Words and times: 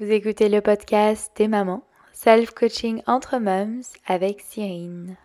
Vous 0.00 0.10
écoutez 0.10 0.48
le 0.48 0.60
podcast 0.60 1.30
des 1.36 1.46
mamans, 1.46 1.84
self-coaching 2.14 3.02
entre 3.06 3.38
mums 3.38 3.84
avec 4.08 4.40
Cyrine. 4.40 5.16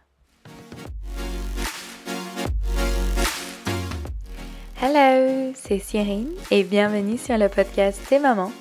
Hello, 4.80 5.54
c'est 5.56 5.80
Cyrine 5.80 6.36
et 6.52 6.64
bienvenue 6.64 7.18
sur 7.18 7.36
le 7.40 7.50
podcast 7.50 8.00
des 8.12 8.20
mamans. 8.20 8.52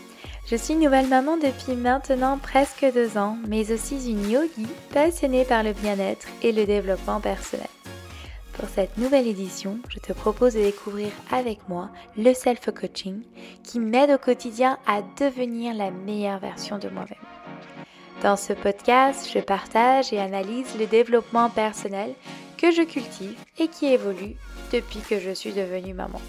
Je 0.51 0.57
suis 0.57 0.77
nouvelle 0.77 1.09
maman 1.09 1.37
depuis 1.37 1.77
maintenant 1.77 2.39
presque 2.39 2.87
deux 2.95 3.19
ans, 3.19 3.37
mais 3.47 3.71
aussi 3.71 4.11
une 4.11 4.31
yogi 4.31 4.67
passionnée 4.95 5.45
par 5.45 5.63
le 5.63 5.75
bien-être 5.75 6.27
et 6.43 6.53
le 6.53 6.65
développement 6.65 7.21
personnel. 7.21 7.69
Pour 8.59 8.69
cette 8.69 8.99
nouvelle 8.99 9.29
édition, 9.29 9.79
je 9.89 10.01
te 10.01 10.13
propose 10.13 10.55
de 10.55 10.61
découvrir 10.61 11.13
avec 11.31 11.69
moi 11.69 11.91
le 12.17 12.35
self-coaching 12.35 13.23
qui 13.63 13.79
m'aide 13.79 14.11
au 14.11 14.19
quotidien 14.19 14.79
à 14.85 15.01
devenir 15.17 15.75
la 15.75 15.93
meilleure 15.93 16.41
version 16.41 16.77
de 16.77 16.89
moi-même. 16.89 17.19
Dans 18.21 18.37
ce 18.37 18.53
podcast, 18.53 19.31
je 19.33 19.39
partage 19.39 20.13
et 20.13 20.19
analyse 20.19 20.77
le 20.77 20.87
développement 20.87 21.51
personnel 21.51 22.15
que 22.57 22.73
je 22.73 22.83
cultive 22.83 23.39
et 23.61 23.69
qui 23.69 23.87
évolue 23.87 24.35
depuis 24.73 25.01
que 25.09 25.21
je 25.21 25.31
suis 25.31 25.53
devenue 25.53 25.95
maman. 25.95 26.21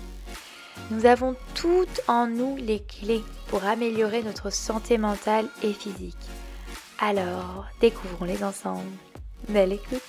Nous 0.92 1.08
avons 1.08 1.36
toutes 1.56 2.02
en 2.08 2.28
nous 2.28 2.58
les 2.58 2.84
clés 2.84 3.24
pour 3.48 3.66
améliorer 3.66 4.22
notre 4.22 4.52
santé 4.52 5.00
mentale 5.00 5.48
et 5.64 5.74
physique. 5.74 6.30
Alors, 7.00 7.66
découvrons-les 7.82 8.44
ensemble. 8.44 8.86
Belle 9.48 9.74
écoute 9.74 10.04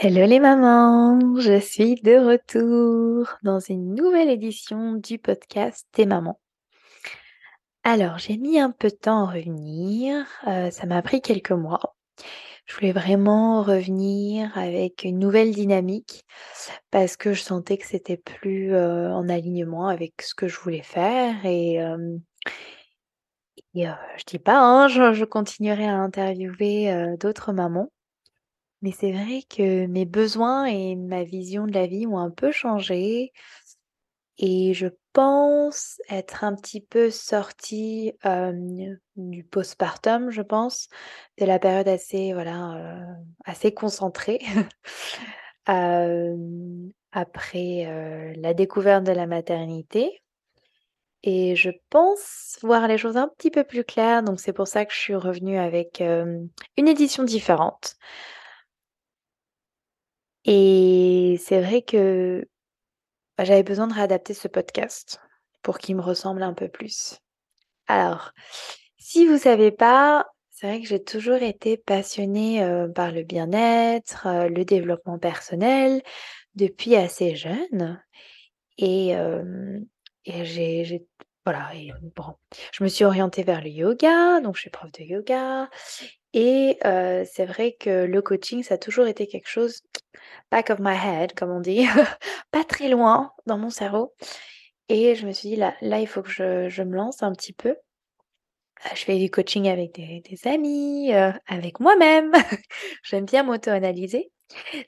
Hello 0.00 0.24
les 0.26 0.38
mamans, 0.38 1.40
je 1.40 1.58
suis 1.58 1.96
de 1.96 2.12
retour 2.24 3.36
dans 3.42 3.58
une 3.58 3.96
nouvelle 3.96 4.30
édition 4.30 4.92
du 4.92 5.18
podcast 5.18 5.88
Tes 5.90 6.06
mamans. 6.06 6.38
Alors 7.82 8.16
j'ai 8.16 8.36
mis 8.36 8.60
un 8.60 8.70
peu 8.70 8.90
de 8.90 8.94
temps 8.94 9.26
à 9.26 9.32
revenir, 9.32 10.24
euh, 10.46 10.70
ça 10.70 10.86
m'a 10.86 11.02
pris 11.02 11.20
quelques 11.20 11.50
mois. 11.50 11.96
Je 12.66 12.76
voulais 12.76 12.92
vraiment 12.92 13.64
revenir 13.64 14.56
avec 14.56 15.02
une 15.02 15.18
nouvelle 15.18 15.50
dynamique 15.50 16.24
parce 16.92 17.16
que 17.16 17.32
je 17.32 17.42
sentais 17.42 17.76
que 17.76 17.86
c'était 17.86 18.18
plus 18.18 18.72
euh, 18.72 19.12
en 19.12 19.28
alignement 19.28 19.88
avec 19.88 20.22
ce 20.22 20.32
que 20.32 20.46
je 20.46 20.60
voulais 20.60 20.84
faire 20.84 21.44
et, 21.44 21.82
euh, 21.82 22.16
je 23.74 24.24
dis 24.28 24.38
pas, 24.38 24.60
hein, 24.60 24.86
je 24.86 25.24
continuerai 25.24 25.88
à 25.88 25.96
interviewer 25.96 27.16
d'autres 27.18 27.52
mamans. 27.52 27.90
Mais 28.82 28.92
c'est 28.92 29.12
vrai 29.12 29.42
que 29.48 29.86
mes 29.86 30.04
besoins 30.04 30.66
et 30.66 30.94
ma 30.94 31.24
vision 31.24 31.66
de 31.66 31.72
la 31.72 31.86
vie 31.86 32.06
ont 32.06 32.18
un 32.18 32.30
peu 32.30 32.52
changé 32.52 33.32
et 34.38 34.72
je 34.72 34.86
pense 35.12 36.00
être 36.08 36.44
un 36.44 36.54
petit 36.54 36.80
peu 36.80 37.10
sortie, 37.10 38.12
du 39.16 39.44
postpartum, 39.44 40.30
je 40.30 40.42
pense, 40.42 40.88
de 41.38 41.44
la 41.44 41.58
période 41.58 41.88
assez, 41.88 42.32
voilà, 42.32 43.04
assez 43.44 43.74
concentrée, 43.74 44.38
après, 45.66 46.22
la 48.36 48.54
découverte 48.54 49.04
de 49.04 49.12
la 49.12 49.26
maternité 49.26 50.22
et 51.24 51.56
je 51.56 51.70
pense 51.90 52.58
voir 52.62 52.86
les 52.86 52.96
choses 52.96 53.16
un 53.16 53.26
petit 53.26 53.50
peu 53.50 53.64
plus 53.64 53.82
claires, 53.82 54.22
donc 54.22 54.38
c'est 54.38 54.52
pour 54.52 54.68
ça 54.68 54.84
que 54.84 54.94
je 54.94 54.98
suis 54.98 55.16
revenue 55.16 55.58
avec, 55.58 56.00
une 56.00 56.48
édition 56.76 57.24
différente. 57.24 57.96
Et 60.44 61.36
c'est 61.40 61.60
vrai 61.60 61.82
que 61.82 62.46
bah, 63.36 63.44
j'avais 63.44 63.62
besoin 63.62 63.86
de 63.86 63.94
réadapter 63.94 64.34
ce 64.34 64.48
podcast 64.48 65.20
pour 65.62 65.78
qu'il 65.78 65.96
me 65.96 66.02
ressemble 66.02 66.42
un 66.42 66.54
peu 66.54 66.68
plus. 66.68 67.18
Alors, 67.86 68.32
si 68.98 69.26
vous 69.26 69.38
savez 69.38 69.70
pas, 69.70 70.26
c'est 70.50 70.66
vrai 70.66 70.80
que 70.80 70.88
j'ai 70.88 71.02
toujours 71.02 71.42
été 71.42 71.76
passionnée 71.76 72.66
par 72.94 73.12
le 73.12 73.22
bien-être, 73.22 74.26
le 74.48 74.64
développement 74.64 75.18
personnel 75.18 76.02
depuis 76.54 76.96
assez 76.96 77.36
jeune. 77.36 78.02
Et, 78.76 79.10
et 80.24 80.44
j'ai, 80.44 81.06
voilà, 81.44 81.70
bon, 82.16 82.34
je 82.72 82.82
me 82.82 82.88
suis 82.88 83.04
orientée 83.04 83.42
vers 83.44 83.62
le 83.62 83.70
yoga, 83.70 84.40
donc 84.40 84.56
je 84.56 84.62
suis 84.62 84.70
prof 84.70 84.90
de 84.92 85.04
yoga. 85.04 85.70
Et 86.32 86.78
c'est 86.82 87.46
vrai 87.46 87.76
que 87.78 88.04
le 88.04 88.20
coaching, 88.20 88.62
ça 88.62 88.74
a 88.74 88.78
toujours 88.78 89.06
été 89.06 89.26
quelque 89.26 89.48
chose 89.48 89.82
back 90.50 90.70
of 90.70 90.78
my 90.80 90.94
head, 90.94 91.34
comme 91.34 91.50
on 91.50 91.60
dit, 91.60 91.86
pas 92.50 92.64
très 92.64 92.88
loin 92.88 93.32
dans 93.46 93.58
mon 93.58 93.70
cerveau. 93.70 94.14
Et 94.88 95.14
je 95.14 95.26
me 95.26 95.32
suis 95.32 95.50
dit, 95.50 95.56
là, 95.56 95.74
là 95.82 96.00
il 96.00 96.06
faut 96.06 96.22
que 96.22 96.30
je, 96.30 96.82
me 96.82 96.96
lance 96.96 97.22
un 97.22 97.32
petit 97.32 97.52
peu. 97.52 97.70
Euh, 97.70 98.90
je 98.94 99.04
fais 99.04 99.18
du 99.18 99.30
coaching 99.30 99.68
avec 99.68 99.92
des, 99.94 100.22
amis, 100.46 101.12
euh, 101.14 101.32
avec 101.46 101.80
moi-même. 101.80 102.32
J'aime 103.02 103.24
bien 103.26 103.42
m'auto-analyser. 103.42 104.30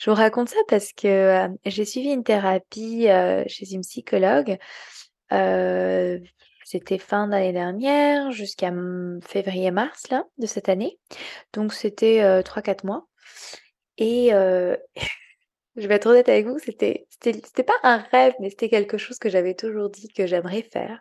Je 0.01 0.11
vous 0.11 0.17
raconte 0.17 0.49
ça 0.49 0.61
parce 0.69 0.93
que 0.95 1.07
euh, 1.07 1.49
j'ai 1.67 1.85
suivi 1.85 2.11
une 2.11 2.25
thérapie 2.25 3.09
chez 3.47 3.73
une 3.73 3.83
psychologue. 3.83 4.59
C'était 6.65 6.99
fin 6.99 7.27
d'année 7.27 7.53
dernière 7.53 8.31
jusqu'à 8.31 8.73
février-mars 9.23 10.05
de 10.39 10.47
cette 10.47 10.69
année. 10.69 10.99
Donc 11.53 11.75
c'était 11.75 12.43
3-4 12.43 12.87
mois. 12.87 13.10
Et 13.99 14.31
je 15.77 15.87
vais 15.87 15.95
être 15.95 16.07
honnête 16.07 16.29
avec 16.29 16.47
vous, 16.47 16.59
c'était 16.59 17.07
c'était 17.23 17.63
pas 17.63 17.75
un 17.83 17.99
rêve, 17.99 18.35
mais 18.41 18.51
c'était 18.51 18.69
quelque 18.69 18.99
chose 18.99 19.19
que 19.19 19.29
j'avais 19.29 19.55
toujours 19.55 19.91
dit 19.91 20.09
que 20.09 20.27
j'aimerais 20.27 20.63
faire. 20.63 21.01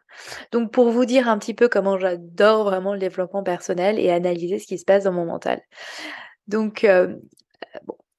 Donc 0.51 0.71
pour 0.71 0.89
vous 0.89 1.05
dire 1.05 1.27
un 1.29 1.37
petit 1.37 1.53
peu 1.53 1.69
comment 1.69 1.97
j'adore 1.97 2.65
vraiment 2.65 2.93
le 2.93 2.99
développement 2.99 3.43
personnel 3.43 3.99
et 3.99 4.11
analyser 4.11 4.59
ce 4.59 4.67
qui 4.67 4.77
se 4.77 4.85
passe 4.85 5.05
dans 5.05 5.13
mon 5.13 5.25
mental. 5.25 5.61
Donc 6.47 6.83
euh, 6.83 7.15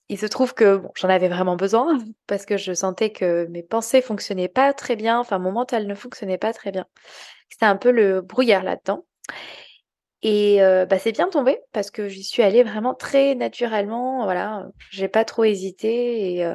il 0.09 0.19
se 0.19 0.27
trouve 0.27 0.55
que 0.55 0.83
j'en 0.97 1.09
avais 1.09 1.29
vraiment 1.29 1.57
besoin 1.57 1.99
parce 2.27 2.47
que 2.47 2.57
je 2.57 2.73
sentais 2.73 3.13
que 3.13 3.47
mes 3.51 3.63
pensées 3.63 4.03
fonctionnaient 4.03 4.49
pas 4.49 4.73
très 4.73 4.97
bien, 4.97 5.19
enfin 5.19 5.39
mon 5.39 5.53
mental 5.53 5.87
ne 5.87 5.95
fonctionnait 5.95 6.39
pas 6.39 6.53
très 6.53 6.73
bien. 6.73 6.87
C'était 7.49 7.67
un 7.67 7.77
peu 7.77 7.91
le 7.91 8.21
brouillard 8.21 8.63
là-dedans. 8.63 9.05
Et 10.23 10.59
bah, 10.89 10.99
c'est 10.99 11.13
bien 11.13 11.29
tombé 11.29 11.59
parce 11.73 11.91
que 11.91 12.09
j'y 12.09 12.23
suis 12.23 12.43
allée 12.43 12.63
vraiment 12.63 12.95
très 12.95 13.35
naturellement, 13.35 14.25
voilà, 14.25 14.67
j'ai 14.91 15.09
pas 15.09 15.25
trop 15.25 15.45
hésité 15.45 16.35
et 16.35 16.55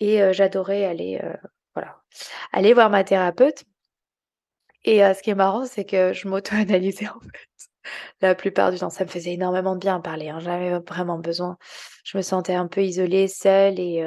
et 0.00 0.32
j'adorais 0.32 0.84
aller, 0.84 1.20
voilà, 1.74 1.98
aller 2.52 2.74
voir 2.74 2.90
ma 2.90 3.04
thérapeute 3.04 3.64
et 4.84 5.00
ce 5.00 5.22
qui 5.22 5.30
est 5.30 5.34
marrant, 5.34 5.66
c'est 5.66 5.84
que 5.84 6.12
je 6.12 6.28
m'auto-analysais 6.28 7.08
en 7.14 7.20
fait. 7.20 7.28
La 8.20 8.34
plupart 8.34 8.70
du 8.70 8.78
temps, 8.78 8.90
ça 8.90 9.04
me 9.04 9.08
faisait 9.08 9.32
énormément 9.32 9.74
de 9.74 9.80
bien 9.80 10.00
parler, 10.00 10.28
hein, 10.28 10.38
j'avais 10.38 10.78
vraiment 10.80 11.18
besoin. 11.18 11.56
Je 12.04 12.18
me 12.18 12.22
sentais 12.22 12.54
un 12.54 12.66
peu 12.66 12.82
isolée, 12.82 13.26
seule 13.26 13.80
et 13.80 14.04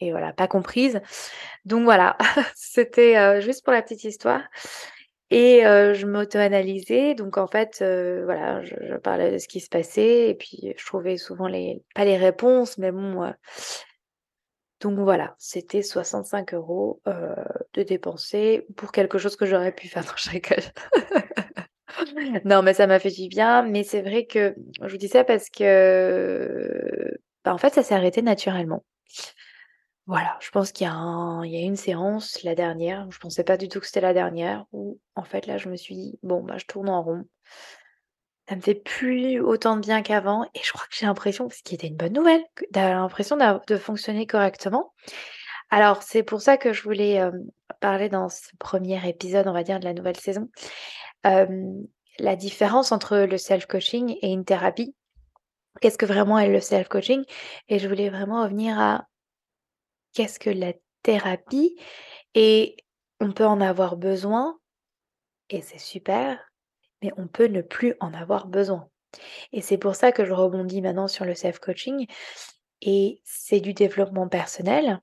et 0.00 0.10
voilà, 0.10 0.32
pas 0.32 0.48
comprise. 0.48 1.00
Donc 1.64 1.84
voilà, 1.84 2.16
c'était, 2.56 3.40
juste 3.40 3.64
pour 3.64 3.72
la 3.72 3.82
petite 3.82 4.04
histoire. 4.04 4.42
Et 5.30 5.60
je 5.62 6.06
m'auto-analysais, 6.06 7.14
donc 7.14 7.36
en 7.36 7.46
fait, 7.46 7.78
voilà, 8.24 8.62
je, 8.62 8.96
parlais 8.96 9.32
de 9.32 9.38
ce 9.38 9.46
qui 9.46 9.60
se 9.60 9.68
passait, 9.68 10.30
et 10.30 10.34
puis 10.34 10.74
je 10.76 10.86
trouvais 10.86 11.18
souvent 11.18 11.46
les, 11.46 11.82
pas 11.94 12.04
les 12.04 12.16
réponses, 12.16 12.78
mais 12.78 12.92
bon. 12.92 13.30
donc 14.80 14.98
voilà, 14.98 15.34
c'était 15.38 15.82
65 15.82 16.54
euros 16.54 17.02
de 17.74 17.82
dépenser 17.82 18.66
pour 18.76 18.90
quelque 18.90 19.18
chose 19.18 19.36
que 19.36 19.44
j'aurais 19.44 19.72
pu 19.72 19.88
faire 19.88 20.04
dans 20.04 20.16
chaque 20.16 20.72
non, 22.44 22.62
mais 22.62 22.74
ça 22.74 22.86
m'a 22.86 22.98
fait 22.98 23.10
du 23.10 23.28
bien, 23.28 23.62
mais 23.62 23.82
c'est 23.84 24.02
vrai 24.02 24.26
que 24.26 24.54
je 24.82 24.88
vous 24.88 24.96
dis 24.96 25.08
ça 25.08 25.24
parce 25.24 25.48
que, 25.50 27.18
bah, 27.44 27.54
en 27.54 27.58
fait, 27.58 27.74
ça 27.74 27.82
s'est 27.82 27.94
arrêté 27.94 28.22
naturellement. 28.22 28.84
Voilà, 30.08 30.38
je 30.40 30.48
pense 30.48 30.72
qu'il 30.72 30.86
y 30.86 30.90
a 30.90 31.42
une 31.44 31.76
séance, 31.76 32.42
la 32.42 32.54
dernière, 32.54 33.06
je 33.10 33.18
pensais 33.18 33.44
pas 33.44 33.58
du 33.58 33.68
tout 33.68 33.78
que 33.78 33.86
c'était 33.86 34.00
la 34.00 34.14
dernière, 34.14 34.64
où 34.72 34.98
en 35.14 35.22
fait 35.22 35.46
là 35.46 35.58
je 35.58 35.68
me 35.68 35.76
suis 35.76 35.94
dit: 35.94 36.18
«Bon 36.22 36.42
bah 36.42 36.56
je 36.56 36.64
tourne 36.64 36.88
en 36.88 37.02
rond». 37.02 37.24
Ça 38.48 38.56
me 38.56 38.62
fait 38.62 38.74
plus 38.74 39.38
autant 39.38 39.76
de 39.76 39.82
bien 39.82 40.00
qu'avant 40.00 40.44
et 40.54 40.60
je 40.62 40.72
crois 40.72 40.86
que 40.86 40.96
j'ai 40.96 41.04
l'impression, 41.04 41.50
ce 41.50 41.62
qui 41.62 41.74
était 41.74 41.88
une 41.88 41.96
bonne 41.96 42.14
nouvelle, 42.14 42.42
d'avoir 42.70 43.02
l'impression 43.02 43.36
de 43.36 43.76
fonctionner 43.76 44.26
correctement. 44.26 44.94
Alors 45.68 46.02
c'est 46.02 46.22
pour 46.22 46.40
ça 46.40 46.56
que 46.56 46.72
je 46.72 46.82
voulais, 46.84 47.20
parler 47.80 48.08
dans 48.08 48.30
ce 48.30 48.48
premier 48.58 49.06
épisode, 49.06 49.46
on 49.46 49.52
va 49.52 49.62
dire, 49.62 49.78
de 49.78 49.84
la 49.84 49.92
nouvelle 49.92 50.16
saison, 50.16 50.48
la 51.22 52.36
différence 52.36 52.92
entre 52.92 53.18
le 53.18 53.36
self-coaching 53.36 54.16
et 54.22 54.32
une 54.32 54.46
thérapie. 54.46 54.94
Qu'est-ce 55.82 55.98
que 55.98 56.06
vraiment 56.06 56.38
est 56.38 56.48
le 56.48 56.60
self-coaching? 56.60 57.22
Et 57.68 57.78
je 57.78 57.86
voulais 57.86 58.08
vraiment 58.08 58.42
revenir 58.42 58.80
à 58.80 59.06
qu'est-ce 60.12 60.38
que 60.38 60.50
la 60.50 60.72
thérapie 61.02 61.76
et 62.34 62.76
on 63.20 63.32
peut 63.32 63.46
en 63.46 63.60
avoir 63.60 63.96
besoin 63.96 64.58
et 65.50 65.62
c'est 65.62 65.78
super, 65.78 66.38
mais 67.02 67.10
on 67.16 67.26
peut 67.26 67.46
ne 67.46 67.62
plus 67.62 67.94
en 68.00 68.12
avoir 68.12 68.46
besoin. 68.46 68.88
Et 69.52 69.62
c'est 69.62 69.78
pour 69.78 69.94
ça 69.94 70.12
que 70.12 70.24
je 70.24 70.32
rebondis 70.32 70.82
maintenant 70.82 71.08
sur 71.08 71.24
le 71.24 71.34
self-coaching 71.34 72.06
et 72.82 73.20
c'est 73.24 73.60
du 73.60 73.72
développement 73.72 74.28
personnel. 74.28 75.00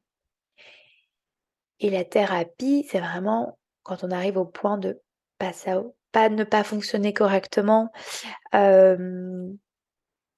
Et 1.79 1.89
la 1.89 2.05
thérapie, 2.05 2.87
c'est 2.89 2.99
vraiment 2.99 3.57
quand 3.83 4.03
on 4.03 4.11
arrive 4.11 4.37
au 4.37 4.45
point 4.45 4.77
de 4.77 5.01
pas 5.37 6.29
ne 6.29 6.43
pas 6.43 6.63
fonctionner 6.63 7.13
correctement, 7.13 7.91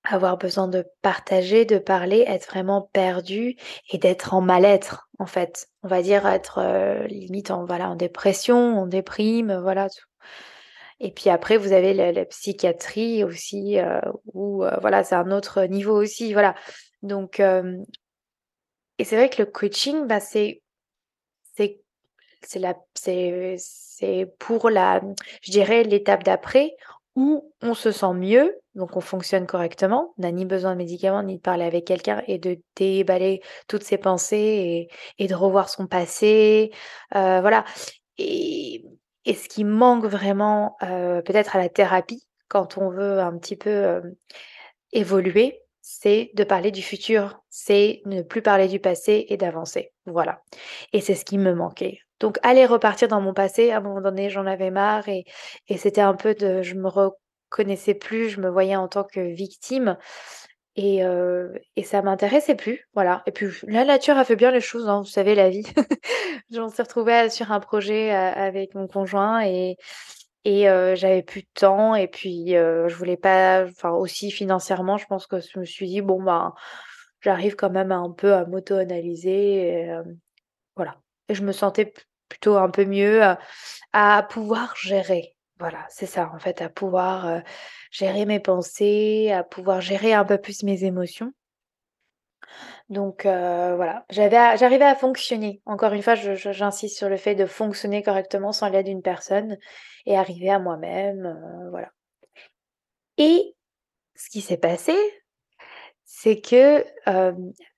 avoir 0.09 0.38
besoin 0.38 0.68
de 0.68 0.86
partager, 1.01 1.65
de 1.65 1.77
parler, 1.77 2.24
être 2.27 2.48
vraiment 2.48 2.89
perdu 2.94 3.56
et 3.92 3.98
d'être 3.98 4.33
en 4.33 4.42
mal-être 4.42 5.09
en 5.19 5.25
fait. 5.25 5.68
On 5.83 5.88
va 5.88 6.01
dire 6.01 6.25
être 6.27 7.06
limite 7.07 7.51
en 7.51 7.65
voilà 7.65 7.89
en 7.89 7.95
dépression, 7.95 8.80
en 8.80 8.88
déprime, 8.88 9.57
voilà. 9.62 9.88
Et 11.00 11.12
puis 11.12 11.30
après 11.30 11.57
vous 11.57 11.74
avez 11.74 11.94
la, 11.94 12.25
psychiatrie 12.25 13.24
aussi 13.24 13.77
où 14.33 14.63
voilà 14.81 15.04
c'est 15.04 15.15
un 15.15 15.31
autre 15.31 15.63
niveau 15.63 15.94
aussi 16.01 16.33
voilà. 16.33 16.56
Donc 17.03 17.42
et 19.00 19.03
c'est 19.03 19.15
vrai 19.15 19.30
que 19.30 19.42
le 19.42 19.45
coaching 19.45 20.07
bah 20.07 20.19
c'est 20.19 20.62
c'est 21.56 21.81
c'est 22.44 22.60
la 22.60 22.75
c'est 22.95 24.36
pour 24.39 24.69
la 24.69 25.01
je 25.42 25.51
dirais 25.51 25.83
l'étape 25.83 26.24
d'après 26.24 26.75
où 27.17 27.51
on 27.63 27.73
se 27.73 27.91
sent 27.91 28.13
mieux, 28.13 28.55
donc 28.75 28.95
on 28.95 29.01
fonctionne 29.01 29.47
correctement, 29.47 30.13
on 30.19 30.21
n'a 30.21 30.31
ni 30.31 30.45
besoin 30.45 30.73
de 30.73 30.77
médicaments, 30.77 31.23
ni 31.23 31.37
de 31.37 31.41
parler 31.41 31.65
avec 31.65 31.83
quelqu'un 31.85 32.21
et 32.27 32.37
de 32.37 32.59
déballer 32.75 33.41
toutes 33.67 33.83
ses 33.83 33.97
pensées 33.97 34.87
et, 35.17 35.27
de 35.27 35.33
revoir 35.33 35.67
son 35.67 35.87
passé. 35.87 36.71
Euh, 37.15 37.41
voilà. 37.41 37.65
Et, 38.19 38.85
ce 39.25 39.49
qui 39.49 39.63
manque 39.63 40.05
vraiment 40.05 40.77
euh, 40.83 41.21
peut-être 41.23 41.55
à 41.55 41.59
la 41.59 41.69
thérapie, 41.69 42.23
quand 42.49 42.77
on 42.77 42.91
veut 42.91 43.19
un 43.19 43.35
petit 43.39 43.55
peu 43.55 43.69
euh, 43.71 44.01
évoluer, 44.93 45.63
c'est 45.81 46.29
de 46.35 46.43
parler 46.43 46.69
du 46.69 46.83
futur, 46.83 47.41
c'est 47.49 48.01
ne 48.05 48.21
plus 48.21 48.43
parler 48.43 48.67
du 48.67 48.79
passé 48.79 49.25
et 49.29 49.37
d'avancer. 49.37 49.91
Voilà. 50.05 50.43
Et 50.93 51.01
c'est 51.01 51.15
ce 51.15 51.25
qui 51.25 51.39
me 51.39 51.55
manquait. 51.55 51.99
Donc 52.19 52.39
aller 52.43 52.65
repartir 52.65 53.07
dans 53.07 53.21
mon 53.21 53.33
passé, 53.33 53.71
à 53.71 53.77
un 53.77 53.81
moment 53.81 54.01
donné, 54.01 54.29
j'en 54.29 54.45
avais 54.45 54.71
marre 54.71 55.07
et, 55.09 55.25
et 55.67 55.77
c'était 55.77 56.01
un 56.01 56.15
peu 56.15 56.33
de, 56.33 56.61
je 56.61 56.75
me 56.75 56.89
reconnaissais 56.89 57.93
plus, 57.93 58.29
je 58.29 58.41
me 58.41 58.49
voyais 58.49 58.75
en 58.75 58.87
tant 58.87 59.03
que 59.03 59.19
victime 59.19 59.97
et, 60.75 61.03
euh, 61.03 61.49
et 61.75 61.83
ça 61.83 62.01
m'intéressait 62.01 62.55
plus, 62.55 62.87
voilà. 62.93 63.23
Et 63.25 63.31
puis 63.31 63.47
la 63.67 63.85
nature 63.85 64.17
a 64.17 64.23
fait 64.25 64.35
bien 64.35 64.51
les 64.51 64.61
choses, 64.61 64.87
hein, 64.87 64.99
vous 64.99 65.09
savez 65.09 65.35
la 65.35 65.49
vie. 65.49 65.63
J'en 66.51 66.69
suis 66.69 66.83
retrouvée 66.83 67.29
sur 67.29 67.51
un 67.51 67.59
projet 67.59 68.11
avec 68.11 68.75
mon 68.75 68.87
conjoint 68.87 69.41
et 69.45 69.77
et 70.47 70.69
euh, 70.69 70.95
j'avais 70.95 71.23
plus 71.23 71.41
de 71.41 71.47
temps 71.53 71.93
et 71.95 72.07
puis 72.07 72.55
euh, 72.55 72.87
je 72.87 72.95
voulais 72.95 73.17
pas, 73.17 73.65
enfin 73.65 73.91
aussi 73.91 74.31
financièrement, 74.31 74.97
je 74.97 75.05
pense 75.05 75.27
que 75.27 75.41
je 75.41 75.59
me 75.59 75.65
suis 75.65 75.87
dit 75.87 76.01
bon 76.01 76.23
bah 76.23 76.53
j'arrive 77.21 77.55
quand 77.57 77.69
même 77.69 77.91
un 77.91 78.11
peu 78.11 78.33
à 78.33 78.45
m'auto-analyser, 78.45 79.89
euh, 79.89 80.03
voilà. 80.77 80.97
Et 81.29 81.35
je 81.35 81.44
me 81.44 81.51
sentais 81.51 81.94
plutôt 82.29 82.57
un 82.57 82.69
peu 82.69 82.85
mieux 82.85 83.21
à, 83.94 84.24
pouvoir 84.29 84.75
gérer. 84.75 85.35
Voilà, 85.59 85.85
c'est 85.89 86.06
ça 86.06 86.31
en 86.33 86.39
fait, 86.39 86.62
à 86.62 86.69
pouvoir 86.69 87.41
gérer 87.91 88.25
mes 88.25 88.39
pensées, 88.39 89.31
à 89.31 89.44
pouvoir 89.44 89.81
gérer 89.81 90.13
un 90.13 90.25
peu 90.25 90.38
plus 90.38 90.63
mes 90.63 90.83
émotions. 90.83 91.33
Donc 92.89 93.24
voilà, 93.24 94.06
j'avais, 94.09 94.57
j'arrivais 94.57 94.85
à 94.85 94.95
fonctionner. 94.95 95.62
Encore 95.65 95.94
une 95.94 96.03
fois, 96.03 96.15
j'insiste 96.15 96.97
sur 96.97 97.09
le 97.09 97.18
fait 97.18 97.35
de 97.35 97.45
fonctionner 97.45 98.03
correctement 98.03 98.51
sans 98.51 98.69
l'aide 98.69 98.85
d'une 98.85 99.01
personne 99.01 99.57
et 100.06 100.15
arriver 100.15 100.50
à 100.50 100.59
moi-même, 100.59 101.38
voilà. 101.71 101.89
Et 103.18 103.56
ce 104.15 104.29
qui 104.29 104.41
s'est 104.41 104.57
passé, 104.57 104.95
c'est 106.06 106.39
que 106.39 106.85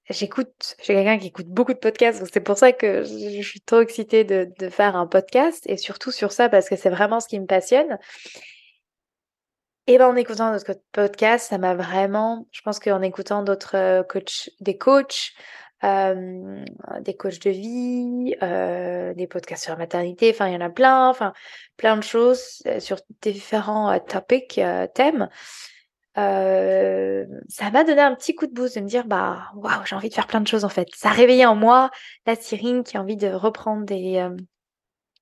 j'écoute, 0.10 0.76
j'ai 0.82 0.94
quelqu'un 0.94 1.18
qui 1.18 1.28
écoute 1.28 1.48
beaucoup 1.48 1.74
de 1.74 1.80
podcasts, 1.80 2.24
c'est 2.32 2.40
pour 2.40 2.58
ça 2.58 2.72
que 2.72 3.04
je, 3.04 3.42
suis 3.42 3.62
trop 3.62 3.82
excitée 3.82 4.24
de, 4.24 4.70
faire 4.70 4.96
un 4.96 5.08
podcast 5.08 5.64
et 5.68 5.78
surtout 5.78 6.12
sur 6.12 6.32
ça 6.32 6.50
parce 6.50 6.70
que 6.70 6.76
c'est 6.76 6.90
vraiment 6.90 7.20
ce 7.20 7.28
qui 7.28 7.40
me 7.40 7.46
passionne. 7.46 7.98
Et 9.88 9.98
ben 9.98 10.08
en 10.08 10.16
écoutant 10.16 10.52
notre 10.52 10.74
podcast, 10.92 11.50
ça 11.50 11.58
m'a 11.58 11.74
vraiment, 11.74 12.48
je 12.52 12.62
pense 12.62 12.80
qu'en 12.80 13.02
écoutant 13.02 13.44
d'autres 13.44 14.04
coachs, 14.08 14.50
des 14.60 14.78
coachs, 14.78 15.34
des 15.82 17.18
coachs 17.18 17.42
de 17.42 17.50
vie, 17.50 18.36
euh, 18.44 19.14
des 19.16 19.26
podcasts 19.28 19.64
sur 19.64 19.74
la 19.74 19.80
maternité, 19.80 20.30
enfin 20.32 20.48
il 20.48 20.54
y 20.54 20.58
en 20.58 20.62
a 20.62 20.70
plein, 20.70 21.10
enfin 21.10 21.34
plein 21.78 21.98
de 21.98 22.04
choses 22.04 22.62
sur 22.80 22.98
différents 23.22 23.98
topics, 24.00 24.62
thèmes. 24.94 25.30
Euh, 26.18 27.26
ça 27.48 27.70
m'a 27.70 27.84
donné 27.84 28.02
un 28.02 28.16
petit 28.16 28.34
coup 28.34 28.48
de 28.48 28.54
boost 28.54 28.76
de 28.76 28.82
me 28.82 28.88
dire 28.88 29.06
bah 29.06 29.52
waouh 29.56 29.86
j'ai 29.86 29.96
envie 29.96 30.10
de 30.10 30.14
faire 30.14 30.28
plein 30.28 30.42
de 30.42 30.48
choses 30.48 30.66
en 30.66 30.70
fait. 30.70 30.88
Ça 30.96 31.10
a 31.10 31.14
réveillé 31.14 31.46
en 31.46 31.56
moi 31.56 31.92
la 32.26 32.36
Cyrine 32.36 32.84
qui 32.84 32.98
a 32.98 33.02
envie 33.02 33.16
de 33.16 33.28
reprendre 33.28 33.86
des 33.86 34.18
euh, 34.18 34.36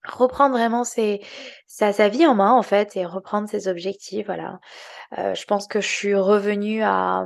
reprendre 0.06 0.56
vraiment 0.56 0.86
ses, 0.86 1.22
sa, 1.68 1.92
sa 1.92 2.08
vie 2.08 2.26
en 2.26 2.36
main 2.36 2.54
en 2.54 2.64
fait 2.64 2.96
et 2.96 3.06
reprendre 3.06 3.50
ses 3.50 3.68
objectifs 3.68 4.28
voilà. 4.28 4.60
Euh, 5.18 5.36
je 5.36 5.46
pense 5.46 5.68
que 5.68 5.82
je 5.82 5.88
suis 5.88 6.16
revenue 6.16 6.84
à 6.84 7.26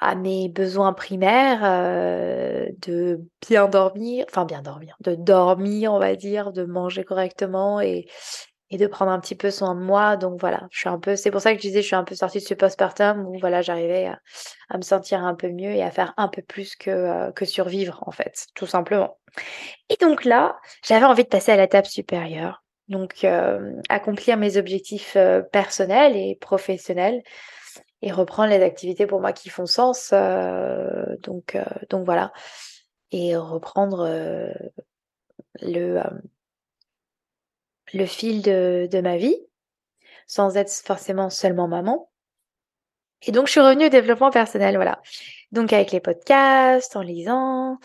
à 0.00 0.14
mes 0.14 0.50
besoins 0.50 0.92
primaires 0.92 1.62
de 1.62 3.20
bien 3.48 3.68
dormir 3.68 4.26
enfin 4.28 4.44
bien 4.44 4.60
dormir 4.60 4.96
de 5.00 5.14
dormir 5.14 5.94
on 5.94 5.98
va 5.98 6.14
dire 6.14 6.52
de 6.52 6.64
manger 6.64 7.04
correctement 7.04 7.80
et 7.80 8.06
de 8.78 8.86
prendre 8.86 9.10
un 9.10 9.20
petit 9.20 9.34
peu 9.34 9.50
soin 9.50 9.74
de 9.74 9.80
moi. 9.80 10.16
Donc 10.16 10.40
voilà, 10.40 10.66
je 10.70 10.78
suis 10.78 10.88
un 10.88 10.98
peu, 10.98 11.16
c'est 11.16 11.30
pour 11.30 11.40
ça 11.40 11.52
que 11.52 11.58
je 11.58 11.62
disais, 11.62 11.82
je 11.82 11.86
suis 11.86 11.96
un 11.96 12.04
peu 12.04 12.14
sortie 12.14 12.38
de 12.38 12.44
ce 12.44 12.54
postpartum 12.54 13.26
où 13.26 13.38
voilà, 13.38 13.62
j'arrivais 13.62 14.06
à, 14.06 14.76
me 14.76 14.82
sentir 14.82 15.24
un 15.24 15.34
peu 15.34 15.48
mieux 15.48 15.70
et 15.70 15.82
à 15.82 15.90
faire 15.90 16.14
un 16.16 16.28
peu 16.28 16.42
plus 16.42 16.76
que, 16.76 16.90
euh, 16.90 17.32
que 17.32 17.44
survivre 17.44 18.02
en 18.06 18.10
fait, 18.10 18.46
tout 18.54 18.66
simplement. 18.66 19.18
Et 19.88 19.96
donc 20.00 20.24
là, 20.24 20.58
j'avais 20.84 21.04
envie 21.04 21.24
de 21.24 21.28
passer 21.28 21.52
à 21.52 21.56
l'étape 21.56 21.86
supérieure. 21.86 22.62
Donc 22.88 23.24
euh, 23.24 23.72
accomplir 23.88 24.36
mes 24.36 24.56
objectifs 24.56 25.16
euh, 25.16 25.40
personnels 25.40 26.16
et 26.16 26.36
professionnels 26.40 27.22
et 28.02 28.12
reprendre 28.12 28.50
les 28.50 28.62
activités 28.62 29.06
pour 29.06 29.20
moi 29.20 29.32
qui 29.32 29.48
font 29.48 29.66
sens. 29.66 30.12
donc, 31.22 31.56
donc 31.88 32.04
voilà. 32.04 32.32
Et 33.12 33.34
reprendre 33.36 34.06
le 35.62 36.02
le 37.92 38.06
fil 38.06 38.42
de, 38.42 39.00
ma 39.00 39.16
vie, 39.16 39.36
sans 40.26 40.56
être 40.56 40.72
forcément 40.72 41.30
seulement 41.30 41.68
maman. 41.68 42.10
Et 43.26 43.32
donc, 43.32 43.46
je 43.46 43.52
suis 43.52 43.60
revenue 43.60 43.86
au 43.86 43.90
développement 43.90 44.30
personnel, 44.30 44.76
voilà. 44.76 45.00
Donc, 45.52 45.72
avec 45.72 45.92
les 45.92 46.00
podcasts, 46.00 46.96
en 46.96 47.00
lisant, 47.00 47.78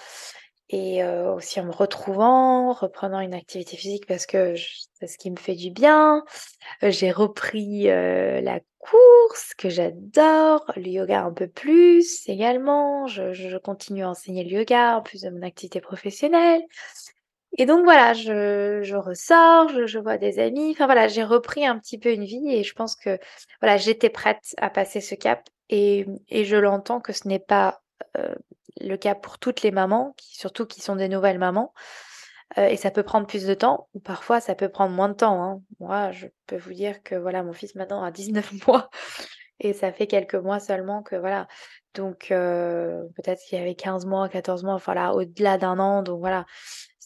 et 0.70 1.04
euh, 1.04 1.34
aussi 1.34 1.60
en 1.60 1.66
me 1.66 1.72
retrouvant, 1.72 2.74
reprenant 2.74 3.20
une 3.20 3.34
activité 3.34 3.76
physique 3.76 4.06
parce 4.06 4.26
que 4.26 4.56
c'est 5.00 5.08
ce 5.08 5.18
qui 5.18 5.32
me 5.32 5.36
fait 5.36 5.56
du 5.56 5.72
bien. 5.72 6.24
Euh, 6.84 6.92
j'ai 6.92 7.12
repris 7.12 7.90
euh, 7.90 8.40
la 8.42 8.60
course 8.78 9.54
que 9.58 9.70
j'adore, 9.70 10.72
le 10.76 10.88
yoga 10.88 11.24
un 11.24 11.34
peu 11.34 11.48
plus 11.48 12.28
également. 12.30 13.08
Je, 13.08 13.34
je, 13.34 13.58
continue 13.58 14.04
à 14.04 14.10
enseigner 14.10 14.44
le 14.44 14.52
yoga 14.52 14.98
en 14.98 15.02
plus 15.02 15.22
de 15.22 15.30
mon 15.32 15.42
activité 15.42 15.82
professionnelle. 15.82 16.62
Et 17.60 17.66
donc 17.66 17.84
voilà, 17.84 18.14
je, 18.14 18.96
ressors, 18.96 19.86
je, 19.86 20.00
vois 20.00 20.18
des 20.18 20.40
amis. 20.40 20.72
Enfin 20.72 20.86
voilà, 20.86 21.10
j'ai 21.10 21.26
repris 21.26 21.66
un 21.68 21.78
petit 21.78 21.98
peu 21.98 22.10
une 22.14 22.24
vie 22.24 22.50
et 22.56 22.64
je 22.64 22.74
pense 22.74 22.96
que 22.96 23.20
voilà, 23.62 23.76
j'étais 23.76 24.10
prête 24.10 24.56
à 24.60 24.70
passer 24.70 25.02
ce 25.02 25.14
cap 25.14 25.42
et, 25.70 26.06
je 26.32 26.56
l'entends 26.56 27.02
que 27.02 27.12
ce 27.12 27.28
n'est 27.28 27.38
pas 27.38 27.82
euh, 28.18 28.34
le 28.80 28.96
cas 28.96 29.14
pour 29.14 29.40
toutes 29.40 29.62
les 29.62 29.72
mamans, 29.72 30.16
surtout 30.18 30.66
qui 30.66 30.80
sont 30.80 30.96
des 30.96 31.10
nouvelles 31.10 31.38
mamans. 31.38 31.74
Euh, 32.58 32.68
et 32.68 32.78
ça 32.78 32.92
peut 32.92 33.04
prendre 33.04 33.28
plus 33.28 33.46
de 33.46 33.54
temps 33.54 33.90
ou 33.94 34.00
parfois 34.00 34.40
ça 34.40 34.56
peut 34.56 34.70
prendre 34.70 34.96
moins 34.96 35.10
de 35.10 35.16
temps. 35.16 35.44
Hein. 35.44 35.62
Moi, 35.82 36.12
je 36.12 36.28
peux 36.48 36.58
vous 36.58 36.74
dire 36.74 37.04
que 37.04 37.16
voilà, 37.16 37.44
mon 37.44 37.52
fils 37.52 37.76
maintenant 37.76 38.02
a 38.04 38.10
19 38.10 38.54
mois 38.68 38.90
et 39.60 39.74
ça 39.74 39.92
fait 39.92 40.08
quelques 40.08 40.36
mois 40.36 40.62
seulement 40.62 41.04
que 41.04 41.18
voilà. 41.18 41.48
Donc 41.94 42.32
euh, 42.32 43.04
peut-être 43.16 43.42
qu'il 43.42 43.58
y 43.58 43.62
avait 43.62 43.76
15 43.76 44.06
mois, 44.06 44.30
14 44.30 44.64
mois, 44.64 44.78
voilà, 44.78 45.14
au-delà 45.14 45.58
d'un 45.58 45.78
an. 45.80 46.04
Donc 46.04 46.20
voilà, 46.20 46.46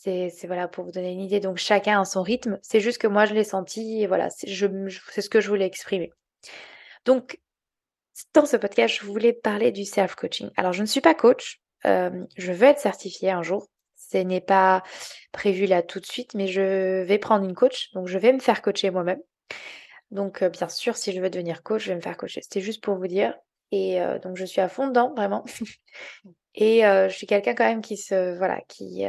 c'est 0.04 0.48
voilà 0.48 0.68
pour 0.68 0.84
vous 0.84 0.92
donner 0.92 1.12
une 1.12 1.22
idée. 1.22 1.40
Donc 1.40 1.58
chacun 1.58 2.02
a 2.02 2.06
son 2.06 2.22
rythme. 2.22 2.60
C'est 2.62 2.80
juste 2.80 2.98
que 2.98 3.08
moi 3.08 3.26
je 3.26 3.34
l'ai 3.34 3.44
senti 3.44 4.02
et 4.02 4.08
voilà, 4.08 4.30
c'est 4.30 4.48
ce 4.48 5.30
que 5.30 5.42
je 5.42 5.48
voulais 5.48 5.66
exprimer. 5.66 6.12
Donc 7.06 7.40
dans 8.34 8.46
ce 8.46 8.58
podcast, 8.58 8.96
je 9.00 9.06
voulais 9.06 9.34
parler 9.34 9.72
du 9.72 9.86
self-coaching. 9.86 10.50
Alors 10.58 10.74
je 10.74 10.82
ne 10.82 10.88
suis 10.88 11.02
pas 11.02 11.14
coach. 11.14 11.62
Euh, 11.86 12.26
je 12.38 12.52
veux 12.52 12.68
être 12.68 12.80
certifiée 12.80 13.32
un 13.32 13.44
jour. 13.44 13.68
Ce 13.96 14.18
n'est 14.18 14.42
pas 14.42 14.84
prévu 15.32 15.66
là 15.66 15.82
tout 15.82 16.00
de 16.00 16.06
suite, 16.06 16.34
mais 16.36 16.48
je 16.48 17.04
vais 17.04 17.18
prendre 17.18 17.46
une 17.46 17.56
coach. 17.56 17.92
Donc 17.94 18.08
je 18.08 18.18
vais 18.18 18.34
me 18.34 18.40
faire 18.40 18.62
coacher 18.62 18.92
moi-même. 18.92 19.22
Donc 20.12 20.42
euh, 20.44 20.50
bien 20.50 20.70
sûr, 20.70 20.98
si 20.98 21.14
je 21.14 21.22
veux 21.22 21.30
devenir 21.30 21.64
coach, 21.64 21.84
je 21.84 21.90
vais 21.90 21.96
me 21.96 22.02
faire 22.02 22.18
coacher. 22.18 22.42
C'était 22.42 22.62
juste 22.62 22.84
pour 22.84 22.96
vous 22.96 23.08
dire. 23.08 23.34
Et 23.72 24.02
euh, 24.02 24.20
donc 24.20 24.38
je 24.38 24.46
suis 24.46 24.62
à 24.62 24.68
fond 24.68 24.88
dedans, 24.88 25.14
vraiment. 25.16 25.46
Et 26.56 26.82
je 26.82 27.10
suis 27.10 27.26
quelqu'un 27.26 27.56
quand 27.56 27.66
même 27.66 27.82
qui 27.82 27.98
se 27.98 28.38
voilà, 28.38 28.62
qui, 28.68 29.08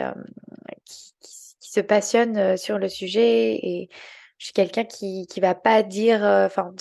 qui, 0.84 1.12
se 1.60 1.80
passionne 1.80 2.56
sur 2.56 2.78
le 2.78 2.88
sujet 2.88 3.54
et 3.54 3.88
je 4.38 4.46
suis 4.46 4.52
quelqu'un 4.52 4.84
qui 4.84 5.26
qui 5.26 5.40
va 5.40 5.56
pas 5.56 5.82
dire 5.82 6.22
enfin 6.22 6.72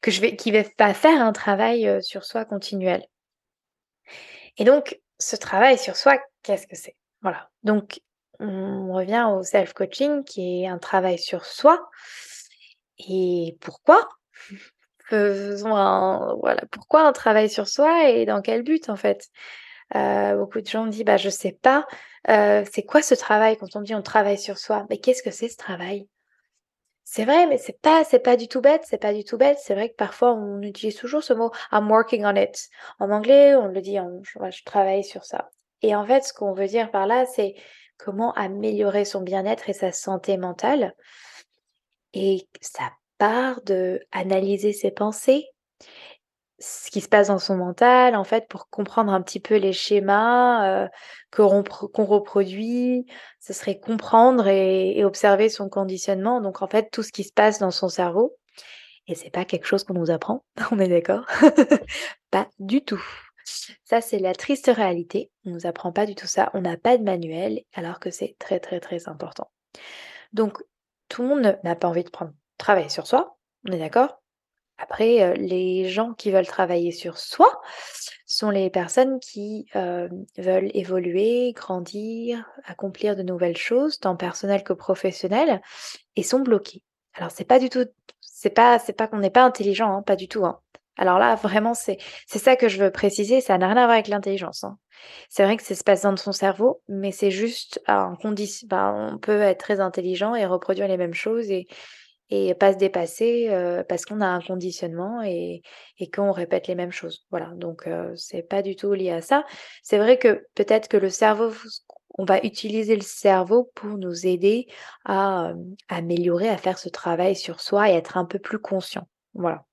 que 0.00 0.10
je 0.12 0.20
vais 0.20 0.36
qui 0.36 0.52
va 0.52 0.62
pas 0.76 0.94
faire 0.94 1.20
un 1.20 1.32
travail 1.32 2.00
sur 2.00 2.24
soi 2.24 2.44
continuel. 2.44 3.04
Et 4.56 4.64
donc 4.64 5.00
ce 5.18 5.36
travail 5.36 5.78
sur 5.78 5.96
soi, 5.96 6.18
qu'est-ce 6.42 6.66
que 6.66 6.76
c'est? 6.76 6.96
Voilà. 7.22 7.50
Donc 7.62 8.00
on 8.38 8.92
revient 8.92 9.28
au 9.32 9.42
self-coaching 9.42 10.24
qui 10.24 10.62
est 10.62 10.66
un 10.66 10.78
travail 10.78 11.18
sur 11.18 11.44
soi. 11.44 11.88
Et 12.98 13.56
pourquoi? 13.60 14.08
Faisons 15.08 15.74
un 15.76 16.34
voilà, 16.36 16.62
pourquoi 16.70 17.06
un 17.06 17.12
travail 17.12 17.48
sur 17.48 17.68
soi 17.68 18.08
et 18.10 18.26
dans 18.26 18.42
quel 18.42 18.62
but 18.62 18.88
en 18.88 18.96
fait? 18.96 19.28
Heu, 19.94 20.36
beaucoup 20.38 20.60
de 20.60 20.66
gens 20.66 20.86
disent: 20.86 21.04
«Bah, 21.04 21.16
je 21.16 21.28
sais 21.30 21.52
pas, 21.52 21.86
heu, 22.28 22.64
c'est 22.72 22.82
quoi 22.84 23.02
ce 23.02 23.14
travail?» 23.14 23.56
quand 23.56 23.76
on 23.76 23.80
dit: 23.82 23.94
«On 23.94 24.02
travaille 24.02 24.38
sur 24.38 24.58
soi», 24.58 24.86
mais 24.90 24.98
qu'est-ce 24.98 25.22
que 25.22 25.30
c'est 25.30 25.48
ce 25.48 25.56
travail? 25.56 26.08
C'est 27.04 27.24
vrai, 27.24 27.46
mais 27.46 27.56
c'est 27.58 27.80
pas 27.80 28.04
c'est 28.04 28.18
pas 28.18 28.36
du 28.36 28.48
tout 28.48 28.60
bête, 28.60 28.82
c'est 28.84 28.98
pas 29.00 29.14
du 29.14 29.24
tout 29.24 29.38
bête. 29.38 29.58
C'est 29.62 29.74
vrai 29.74 29.90
que 29.90 29.94
parfois 29.96 30.34
on 30.34 30.60
utilise 30.62 30.96
toujours 30.96 31.22
ce 31.22 31.32
mot 31.34 31.50
«I'm 31.72 31.88
working 31.90 32.24
on 32.26 32.34
it». 32.36 32.68
En 32.98 33.10
anglais, 33.10 33.54
on 33.54 33.68
le 33.68 33.80
dit 33.80 33.98
en 34.00 34.20
je 34.24 34.38
je 34.50 34.64
travaille 34.64 35.04
sur 35.04 35.24
ça 35.24 35.50
et 35.82 35.94
en 35.94 36.04
fait, 36.06 36.22
ce 36.24 36.32
qu'on 36.32 36.52
veut 36.54 36.66
dire 36.66 36.90
par 36.90 37.06
là, 37.06 37.26
c'est 37.26 37.54
comment 37.98 38.32
améliorer 38.34 39.04
son 39.04 39.20
bien-être 39.22 39.68
et 39.70 39.72
sa 39.74 39.92
santé 39.92 40.36
mentale 40.38 40.94
et 42.14 42.48
ça 42.60 42.90
part 43.18 43.60
d'analyser 43.62 44.72
ses 44.72 44.90
pensées, 44.90 45.46
ce 46.58 46.90
qui 46.90 47.00
se 47.00 47.08
passe 47.08 47.28
dans 47.28 47.38
son 47.38 47.56
mental, 47.56 48.16
en 48.16 48.24
fait, 48.24 48.48
pour 48.48 48.68
comprendre 48.70 49.12
un 49.12 49.22
petit 49.22 49.40
peu 49.40 49.56
les 49.56 49.72
schémas, 49.72 50.88
que 51.30 51.42
qu'on 51.86 52.04
reproduit. 52.04 53.06
Ce 53.40 53.52
serait 53.52 53.78
comprendre 53.78 54.48
et 54.48 54.98
et 54.98 55.04
observer 55.04 55.48
son 55.48 55.68
conditionnement, 55.68 56.40
donc 56.40 56.62
en 56.62 56.66
fait, 56.66 56.88
tout 56.90 57.02
ce 57.02 57.12
qui 57.12 57.24
se 57.24 57.32
passe 57.32 57.58
dans 57.58 57.70
son 57.70 57.88
cerveau 57.88 58.36
et 59.08 59.14
c'est 59.14 59.30
pas 59.30 59.44
quelque 59.44 59.66
chose 59.66 59.84
qu'on 59.84 59.94
nous 59.94 60.10
apprend, 60.10 60.44
on 60.70 60.78
est 60.78 60.88
d'accord? 60.88 61.26
Pas 62.30 62.48
du 62.58 62.82
tout. 62.82 63.02
Ça, 63.84 64.00
c'est 64.00 64.18
la 64.18 64.34
triste 64.34 64.70
réalité. 64.74 65.30
On 65.44 65.50
nous 65.50 65.66
apprend 65.66 65.92
pas 65.92 66.04
du 66.04 66.16
tout 66.16 66.26
ça. 66.26 66.50
On 66.52 66.62
n'a 66.62 66.76
pas 66.76 66.98
de 66.98 67.04
manuel, 67.04 67.62
alors 67.74 68.00
que 68.00 68.10
c'est 68.10 68.34
très, 68.40 68.58
très, 68.58 68.80
très 68.80 69.08
important. 69.08 69.52
Donc, 70.32 70.58
tout 71.08 71.22
le 71.22 71.28
monde 71.28 71.58
n'a 71.62 71.76
pas 71.76 71.86
envie 71.86 72.02
de 72.02 72.10
prendre 72.10 72.32
travailler 72.58 72.88
sur 72.88 73.06
soi, 73.06 73.38
on 73.68 73.70
est 73.72 73.78
d'accord? 73.78 74.20
Après, 74.78 75.34
les 75.36 75.88
gens 75.88 76.12
qui 76.12 76.30
veulent 76.30 76.46
travailler 76.46 76.92
sur 76.92 77.18
soi 77.18 77.48
sont 78.26 78.50
les 78.50 78.70
personnes 78.70 79.18
qui 79.20 79.66
veulent 79.74 80.70
évoluer, 80.74 81.52
grandir, 81.52 82.46
accomplir 82.64 83.16
de 83.16 83.22
nouvelles 83.22 83.56
choses, 83.56 83.98
tant 83.98 84.16
personnelles 84.16 84.64
que 84.64 84.72
professionnelles, 84.74 85.62
et 86.16 86.22
sont 86.22 86.40
bloqués. 86.40 86.82
Alors 87.14 87.30
c'est 87.30 87.44
pas 87.44 87.58
du 87.58 87.70
tout, 87.70 87.86
c'est 88.20 88.50
pas, 88.50 88.78
c'est 88.78 88.92
pas 88.92 89.06
qu'on 89.06 89.18
n'est 89.18 89.30
pas 89.30 89.44
intelligent, 89.44 89.90
hein, 89.90 90.02
pas 90.02 90.16
du 90.16 90.28
tout. 90.28 90.44
Hein. 90.44 90.60
Alors 90.98 91.18
là, 91.18 91.34
vraiment, 91.34 91.74
c'est 91.74 91.98
c'est 92.26 92.38
ça 92.38 92.56
que 92.56 92.68
je 92.68 92.82
veux 92.82 92.90
préciser, 92.90 93.40
ça 93.40 93.58
n'a 93.58 93.66
rien 93.68 93.76
à 93.76 93.86
voir 93.86 93.92
avec 93.92 94.08
l'intelligence. 94.08 94.64
Hein. 94.64 94.78
C'est 95.28 95.44
vrai 95.44 95.56
que 95.56 95.62
ça 95.62 95.74
se 95.74 95.84
passe 95.84 96.02
dans 96.02 96.16
son 96.16 96.32
cerveau, 96.32 96.82
mais 96.88 97.12
c'est 97.12 97.30
juste 97.30 97.82
un 97.86 98.14
condition. 98.16 98.66
Ben, 98.68 99.12
on 99.14 99.18
peut 99.18 99.40
être 99.40 99.60
très 99.60 99.80
intelligent 99.80 100.34
et 100.34 100.46
reproduire 100.46 100.88
les 100.88 100.96
mêmes 100.96 101.14
choses 101.14 101.50
et 101.50 101.66
et 102.30 102.54
pas 102.54 102.72
se 102.72 102.78
dépasser 102.78 103.48
euh, 103.50 103.84
parce 103.84 104.04
qu'on 104.04 104.20
a 104.20 104.26
un 104.26 104.40
conditionnement 104.40 105.22
et, 105.22 105.62
et 105.98 106.10
qu'on 106.10 106.32
répète 106.32 106.66
les 106.66 106.74
mêmes 106.74 106.92
choses. 106.92 107.24
Voilà, 107.30 107.50
donc 107.54 107.86
euh, 107.86 108.12
c'est 108.16 108.42
pas 108.42 108.62
du 108.62 108.76
tout 108.76 108.92
lié 108.92 109.10
à 109.10 109.22
ça. 109.22 109.44
C'est 109.82 109.98
vrai 109.98 110.18
que 110.18 110.46
peut-être 110.54 110.88
que 110.88 110.96
le 110.96 111.10
cerveau, 111.10 111.52
on 112.18 112.24
va 112.24 112.38
utiliser 112.40 112.96
le 112.96 113.02
cerveau 113.02 113.70
pour 113.74 113.98
nous 113.98 114.26
aider 114.26 114.66
à, 115.04 115.50
euh, 115.50 115.54
améliorer, 115.88 116.48
à 116.48 116.56
faire 116.56 116.78
ce 116.78 116.88
travail 116.88 117.36
sur 117.36 117.60
soi 117.60 117.90
et 117.90 117.94
être 117.94 118.16
un 118.16 118.24
peu 118.24 118.38
plus 118.38 118.58
conscient. 118.58 119.06
Voilà. 119.34 119.64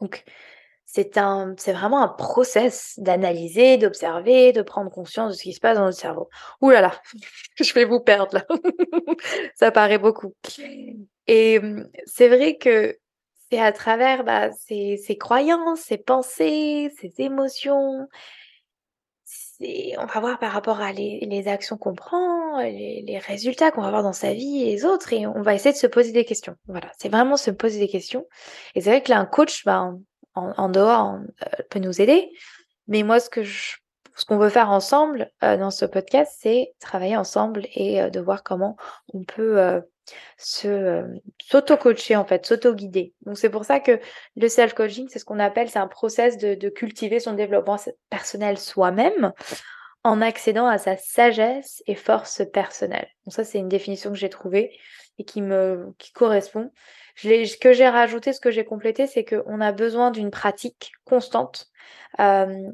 Donc 0.00 0.24
c'est 0.84 1.16
un, 1.16 1.54
c'est 1.58 1.72
vraiment 1.72 2.02
un 2.02 2.08
process 2.08 2.94
d'analyser, 2.98 3.78
d'observer, 3.78 4.52
de 4.52 4.62
prendre 4.62 4.90
conscience 4.90 5.32
de 5.32 5.36
ce 5.38 5.42
qui 5.44 5.52
se 5.52 5.60
passe 5.60 5.78
dans 5.78 5.84
notre 5.84 5.98
cerveau. 5.98 6.28
Ouh 6.60 6.70
là 6.70 6.80
là, 6.80 6.92
je 7.60 7.72
vais 7.72 7.84
vous 7.84 8.00
perdre 8.00 8.34
là. 8.34 8.46
Ça 9.54 9.70
paraît 9.70 9.98
beaucoup. 9.98 10.34
Et 11.26 11.60
mmh, 11.60 11.88
c'est 12.06 12.28
vrai 12.28 12.56
que 12.56 12.96
c'est 13.50 13.60
à 13.60 13.72
travers 13.72 14.24
bah, 14.24 14.50
ces, 14.52 15.16
croyances, 15.18 15.80
ces 15.80 15.98
pensées, 15.98 16.90
ces 17.00 17.12
émotions. 17.18 18.08
On 19.60 20.06
va 20.06 20.20
voir 20.20 20.38
par 20.38 20.52
rapport 20.52 20.80
à 20.80 20.92
les, 20.92 21.44
actions 21.46 21.76
qu'on 21.76 21.94
prend, 21.94 22.60
les, 22.62 23.20
résultats 23.24 23.70
qu'on 23.70 23.82
va 23.82 23.88
avoir 23.88 24.02
dans 24.02 24.12
sa 24.12 24.32
vie 24.32 24.62
et 24.62 24.72
les 24.72 24.84
autres, 24.84 25.12
et 25.12 25.26
on 25.26 25.42
va 25.42 25.54
essayer 25.54 25.72
de 25.72 25.78
se 25.78 25.86
poser 25.86 26.12
des 26.12 26.24
questions. 26.24 26.56
Voilà, 26.66 26.90
c'est 26.98 27.08
vraiment 27.08 27.36
se 27.36 27.50
poser 27.50 27.78
des 27.78 27.88
questions. 27.88 28.26
Et 28.74 28.80
c'est 28.80 28.90
vrai 28.90 29.02
que 29.02 29.10
là, 29.10 29.18
un 29.18 29.26
coach, 29.26 29.64
bah, 29.64 29.92
en, 30.34 30.68
dehors, 30.70 31.14
euh, 31.14 31.62
peut 31.70 31.78
nous 31.78 32.00
aider. 32.00 32.30
Mais 32.88 33.02
moi, 33.02 33.20
ce 33.20 33.30
que 33.30 33.44
ce 33.44 34.24
qu'on 34.26 34.38
veut 34.38 34.50
faire 34.50 34.70
ensemble 34.70 35.30
euh, 35.42 35.56
dans 35.56 35.70
ce 35.70 35.84
podcast, 35.84 36.36
c'est 36.40 36.74
travailler 36.80 37.16
ensemble 37.16 37.66
et 37.74 38.00
euh, 38.00 38.10
de 38.10 38.20
voir 38.20 38.42
comment 38.42 38.76
on 39.12 39.24
peut 39.24 39.82
euh, 40.64 41.06
se 41.08 41.20
s'auto-coacher 41.38 42.16
en 42.16 42.24
fait, 42.24 42.46
s'auto-guider. 42.46 43.14
Donc 43.26 43.38
c'est 43.38 43.50
pour 43.50 43.64
ça 43.64 43.80
que 43.80 44.00
le 44.36 44.48
self-coaching, 44.48 45.08
c'est 45.08 45.18
ce 45.18 45.24
qu'on 45.24 45.38
appelle, 45.38 45.68
c'est 45.68 45.78
un 45.78 45.88
process 45.88 46.38
de, 46.38 46.68
cultiver 46.68 47.20
son 47.20 47.34
développement 47.34 47.76
personnel 48.10 48.58
soi-même 48.58 49.32
en 50.04 50.20
accédant 50.20 50.66
à 50.66 50.78
sa 50.78 50.96
sagesse 50.96 51.82
et 51.86 51.94
force 51.94 52.42
personnelle. 52.52 53.08
Donc 53.24 53.34
ça, 53.34 53.44
c'est 53.44 53.58
une 53.58 53.68
définition 53.68 54.10
que 54.10 54.16
j'ai 54.16 54.30
trouvée 54.30 54.76
et 55.18 55.24
qui 55.24 55.42
me 55.42 55.92
qui 55.98 56.12
correspond. 56.12 56.72
Ce 57.16 57.56
que 57.58 57.72
j'ai 57.72 57.88
rajouté, 57.88 58.32
ce 58.32 58.40
que 58.40 58.50
j'ai 58.50 58.64
complété, 58.64 59.06
c'est 59.06 59.24
qu'on 59.24 59.60
a 59.60 59.72
besoin 59.72 60.10
d'une 60.10 60.30
pratique 60.30 60.92
constante 61.04 61.68
euh, 62.20 62.70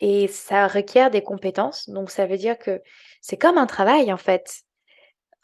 et 0.00 0.28
ça 0.28 0.66
requiert 0.66 1.10
des 1.10 1.22
compétences. 1.22 1.88
Donc 1.88 2.10
ça 2.10 2.26
veut 2.26 2.36
dire 2.36 2.58
que 2.58 2.82
c'est 3.20 3.36
comme 3.36 3.58
un 3.58 3.66
travail 3.66 4.12
en 4.12 4.16
fait. 4.16 4.62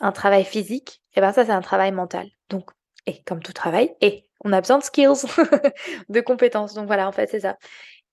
Un 0.00 0.12
travail 0.12 0.45
physique, 0.45 1.03
et 1.15 1.21
ben 1.21 1.33
ça 1.33 1.45
c'est 1.45 1.53
un 1.53 1.62
travail 1.62 1.93
mental. 1.93 2.29
Donc, 2.50 2.71
et 3.07 3.23
comme 3.23 3.43
tout 3.43 3.53
travail, 3.53 3.95
et 4.00 4.25
on 4.45 4.53
a 4.53 4.61
besoin 4.61 4.79
de 4.79 4.85
skills, 4.85 5.26
de 6.09 6.21
compétences. 6.21 6.75
Donc 6.75 6.87
voilà, 6.87 7.09
en 7.09 7.12
fait 7.12 7.29
c'est 7.31 7.41
ça. 7.41 7.57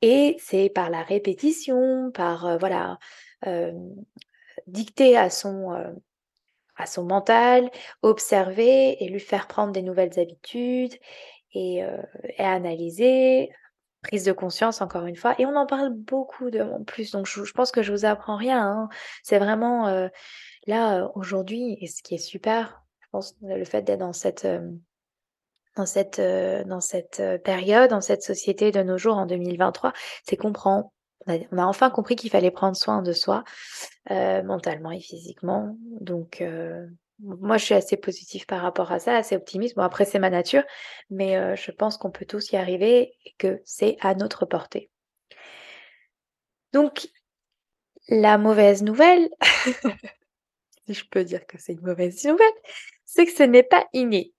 Et 0.02 0.36
c'est 0.40 0.70
par 0.70 0.90
la 0.90 1.02
répétition, 1.02 2.12
par 2.12 2.46
euh, 2.46 2.58
voilà, 2.58 2.98
euh, 3.48 3.72
dicter 4.68 5.18
à 5.18 5.30
son 5.30 5.74
euh, 5.74 5.92
à 6.76 6.86
son 6.88 7.06
mental, 7.06 7.70
observer 8.02 9.02
et 9.04 9.08
lui 9.08 9.22
faire 9.22 9.48
prendre 9.48 9.72
des 9.72 9.84
nouvelles 9.84 10.20
habitudes 10.20 10.94
et, 11.54 11.84
analyser, 12.40 13.52
prise 14.02 14.24
de 14.26 14.32
conscience 14.32 14.82
encore 14.82 15.06
une 15.06 15.16
fois 15.16 15.36
et 15.38 15.46
on 15.46 15.56
en 15.56 15.68
parle 15.68 15.94
beaucoup 15.94 16.50
de 16.50 16.62
en 16.62 16.84
plus 16.84 17.12
donc 17.12 17.28
je, 17.28 17.52
pense 17.54 17.72
que 17.72 17.84
je 17.84 17.92
vous 17.92 18.06
apprends 18.06 18.38
rien 18.38 18.60
hein. 18.60 18.90
c'est 19.22 19.38
vraiment 19.38 20.10
là 20.68 21.10
aujourd'hui 21.16 21.78
et 21.82 21.88
ce 21.88 22.02
qui 22.04 22.16
est 22.16 22.20
super 22.20 22.84
je 23.00 23.08
pense 23.12 23.36
le 23.42 23.66
fait 23.66 23.82
d'être 23.82 24.00
dans 24.00 24.14
cette 24.14 24.48
période 27.44 27.90
dans 27.90 28.02
cette 28.02 28.24
société 28.24 28.72
de 28.72 28.84
nos 28.84 28.98
jours 28.98 29.18
en 29.18 29.26
2023 29.26 29.94
c'est 30.24 30.38
qu'on 30.38 30.54
prend 30.54 30.94
on 31.26 31.58
a, 31.58 31.66
enfin 31.66 31.90
compris 31.90 32.18
qu'il 32.18 32.30
fallait 32.30 32.52
prendre 32.52 32.76
soin 32.76 33.02
de 33.02 33.14
soi 33.14 33.44
mentalement 34.10 34.92
et 34.92 35.00
physiquement 35.00 35.78
donc 35.80 36.44
moi, 37.20 37.58
je 37.58 37.66
suis 37.66 37.74
assez 37.74 37.96
positive 37.96 38.46
par 38.46 38.62
rapport 38.62 38.92
à 38.92 39.00
ça, 39.00 39.16
assez 39.16 39.36
optimiste. 39.36 39.76
Bon, 39.76 39.84
après, 39.84 40.04
c'est 40.04 40.20
ma 40.20 40.30
nature, 40.30 40.64
mais 41.10 41.56
je 41.56 41.72
pense 41.72 41.98
qu'on 41.98 42.12
peut 42.12 42.26
tous 42.26 42.52
y 42.52 42.58
arriver 42.58 43.14
et 43.24 43.36
que 43.38 43.62
c'est 43.64 43.98
à 44.02 44.14
notre 44.16 44.46
portée. 44.46 44.90
Donc, 46.74 47.08
la 48.10 48.38
mauvaise 48.38 48.84
nouvelle, 48.84 49.30
si 50.86 50.94
je 50.94 51.06
peux 51.10 51.24
dire 51.24 51.46
que 51.46 51.58
c'est 51.58 51.74
une 51.74 51.82
mauvaise 51.82 52.24
nouvelle, 52.26 52.48
c'est 53.06 53.26
que 53.26 53.32
ce 53.32 53.44
n'est 53.44 53.64
pas 53.64 53.86
inné. 53.94 54.34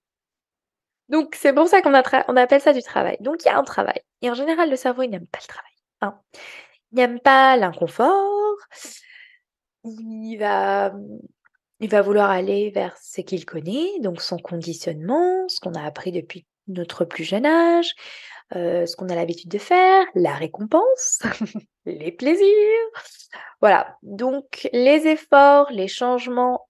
Donc, 1.08 1.34
c'est 1.34 1.52
pour 1.52 1.68
ça 1.68 1.82
qu'on 1.82 1.92
on 1.92 2.36
appelle 2.36 2.60
ça 2.60 2.72
du 2.72 2.82
travail. 2.82 3.16
Donc, 3.20 3.44
il 3.44 3.46
y 3.46 3.50
a 3.50 3.58
un 3.58 3.64
travail. 3.64 4.00
Et 4.22 4.30
en 4.30 4.34
général, 4.34 4.70
le 4.70 4.76
cerveau, 4.76 5.02
il 5.02 5.10
n'aime 5.10 5.26
pas 5.26 5.38
le 5.42 5.48
travail. 5.48 5.72
Hein. 6.00 6.20
Il 6.92 6.96
n'aime 6.96 7.20
pas 7.20 7.56
l'inconfort. 7.56 8.56
Il 9.84 10.38
va 10.38 10.92
vouloir 12.02 12.30
aller 12.30 12.70
vers 12.70 12.96
ce 12.96 13.20
qu'il 13.20 13.44
connaît, 13.44 14.00
donc 14.00 14.22
son 14.22 14.38
conditionnement, 14.38 15.46
ce 15.48 15.60
qu'on 15.60 15.74
a 15.74 15.84
appris 15.84 16.10
depuis 16.10 16.46
notre 16.68 17.04
plus 17.04 17.24
jeune 17.24 17.46
âge, 17.46 17.94
euh, 18.54 18.86
ce 18.86 18.96
qu'on 18.96 19.08
a 19.08 19.14
l'habitude 19.14 19.50
de 19.50 19.58
faire, 19.58 20.04
la 20.14 20.34
récompense, 20.34 21.22
les 21.86 22.12
plaisirs. 22.12 22.88
Voilà, 23.60 23.96
donc 24.02 24.68
les 24.72 25.06
efforts, 25.06 25.70
les 25.70 25.88
changements, 25.88 26.68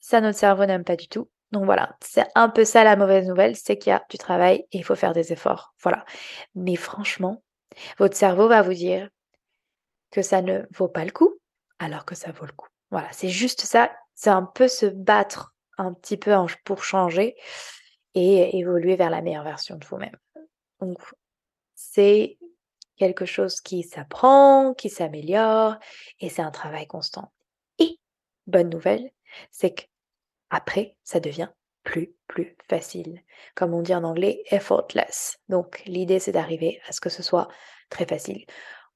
ça 0.00 0.20
notre 0.20 0.38
cerveau 0.38 0.66
n'aime 0.66 0.84
pas 0.84 0.96
du 0.96 1.08
tout. 1.08 1.28
Donc 1.52 1.64
voilà, 1.64 1.96
c'est 2.02 2.26
un 2.34 2.48
peu 2.48 2.64
ça 2.64 2.84
la 2.84 2.96
mauvaise 2.96 3.26
nouvelle, 3.26 3.56
c'est 3.56 3.78
qu'il 3.78 3.90
y 3.90 3.94
a 3.94 4.04
du 4.10 4.18
travail 4.18 4.66
et 4.72 4.78
il 4.78 4.84
faut 4.84 4.96
faire 4.96 5.12
des 5.12 5.32
efforts. 5.32 5.74
Voilà. 5.82 6.04
Mais 6.54 6.76
franchement, 6.76 7.42
votre 7.98 8.16
cerveau 8.16 8.48
va 8.48 8.62
vous 8.62 8.74
dire 8.74 9.08
que 10.10 10.22
ça 10.22 10.42
ne 10.42 10.62
vaut 10.74 10.88
pas 10.88 11.04
le 11.04 11.12
coup, 11.12 11.38
alors 11.78 12.04
que 12.04 12.14
ça 12.14 12.32
vaut 12.32 12.46
le 12.46 12.52
coup. 12.52 12.68
Voilà, 12.90 13.08
c'est 13.12 13.28
juste 13.28 13.62
ça 13.62 13.90
c'est 14.16 14.30
un 14.30 14.42
peu 14.42 14.66
se 14.66 14.86
battre 14.86 15.54
un 15.78 15.92
petit 15.92 16.16
peu 16.16 16.34
pour 16.64 16.82
changer 16.82 17.36
et 18.16 18.56
évoluer 18.56 18.96
vers 18.96 19.10
la 19.10 19.20
meilleure 19.20 19.44
version 19.44 19.76
de 19.76 19.84
vous-même. 19.84 20.16
Donc, 20.80 20.98
c'est 21.74 22.38
quelque 22.96 23.26
chose 23.26 23.60
qui 23.60 23.82
s'apprend, 23.82 24.72
qui 24.74 24.88
s'améliore 24.88 25.76
et 26.18 26.30
c'est 26.30 26.42
un 26.42 26.50
travail 26.50 26.86
constant. 26.86 27.30
Et 27.78 28.00
bonne 28.46 28.70
nouvelle, 28.70 29.10
c'est 29.50 29.74
qu'après, 29.74 30.96
ça 31.04 31.20
devient 31.20 31.50
plus, 31.82 32.14
plus 32.26 32.56
facile. 32.68 33.22
Comme 33.54 33.74
on 33.74 33.82
dit 33.82 33.94
en 33.94 34.02
anglais, 34.02 34.42
effortless. 34.50 35.38
Donc, 35.50 35.82
l'idée, 35.84 36.18
c'est 36.18 36.32
d'arriver 36.32 36.80
à 36.88 36.92
ce 36.92 37.00
que 37.00 37.10
ce 37.10 37.22
soit 37.22 37.48
très 37.90 38.06
facile. 38.06 38.44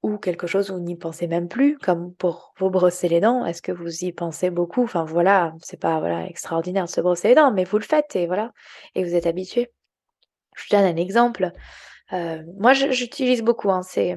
Ou 0.03 0.17
quelque 0.17 0.47
chose 0.47 0.71
où 0.71 0.75
vous 0.75 0.81
n'y 0.81 0.97
pensez 0.97 1.27
même 1.27 1.49
plus, 1.49 1.77
comme 1.79 2.15
pour 2.15 2.55
vous 2.59 2.71
brosser 2.71 3.09
les 3.09 3.21
dents. 3.21 3.45
Est-ce 3.45 3.61
que 3.61 3.73
vous 3.73 4.05
y 4.05 4.13
pensez 4.13 4.51
beaucoup? 4.51 4.85
Enfin, 4.85 5.05
voilà, 5.05 5.53
c'est 5.63 5.79
pas 5.79 6.01
voilà, 6.01 6.27
extraordinaire 6.27 6.87
de 6.87 6.91
se 6.91 7.01
brosser 7.01 7.29
les 7.29 7.35
dents, 7.35 7.53
mais 7.53 7.65
vous 7.65 7.79
le 7.79 7.85
faites 7.85 8.17
et 8.17 8.27
voilà. 8.27 8.53
Et 8.95 9.05
vous 9.05 9.15
êtes 9.15 9.27
habitué. 9.27 9.71
Je 10.57 10.65
vous 10.65 10.77
donne 10.77 10.87
un 10.87 10.97
exemple. 10.97 11.53
Euh, 12.13 12.43
moi, 12.59 12.73
j'utilise 12.73 13.43
beaucoup. 13.43 13.71
Hein, 13.71 13.83
c'est, 13.83 14.17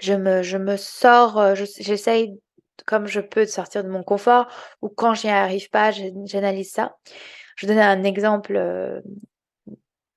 je 0.00 0.14
me, 0.14 0.42
je 0.42 0.58
me 0.58 0.76
sors, 0.76 1.38
euh, 1.38 1.54
j'essaye 1.54 2.38
comme 2.86 3.06
je 3.06 3.20
peux 3.20 3.42
de 3.42 3.50
sortir 3.50 3.84
de 3.84 3.88
mon 3.88 4.02
confort 4.02 4.48
ou 4.82 4.88
quand 4.88 5.14
j'y 5.14 5.28
arrive 5.28 5.70
pas, 5.70 5.90
j'analyse 5.90 6.72
ça. 6.72 6.96
Je 7.56 7.66
vais 7.66 7.74
donner 7.74 7.86
un 7.86 8.02
exemple, 8.02 8.56
euh, 8.56 9.00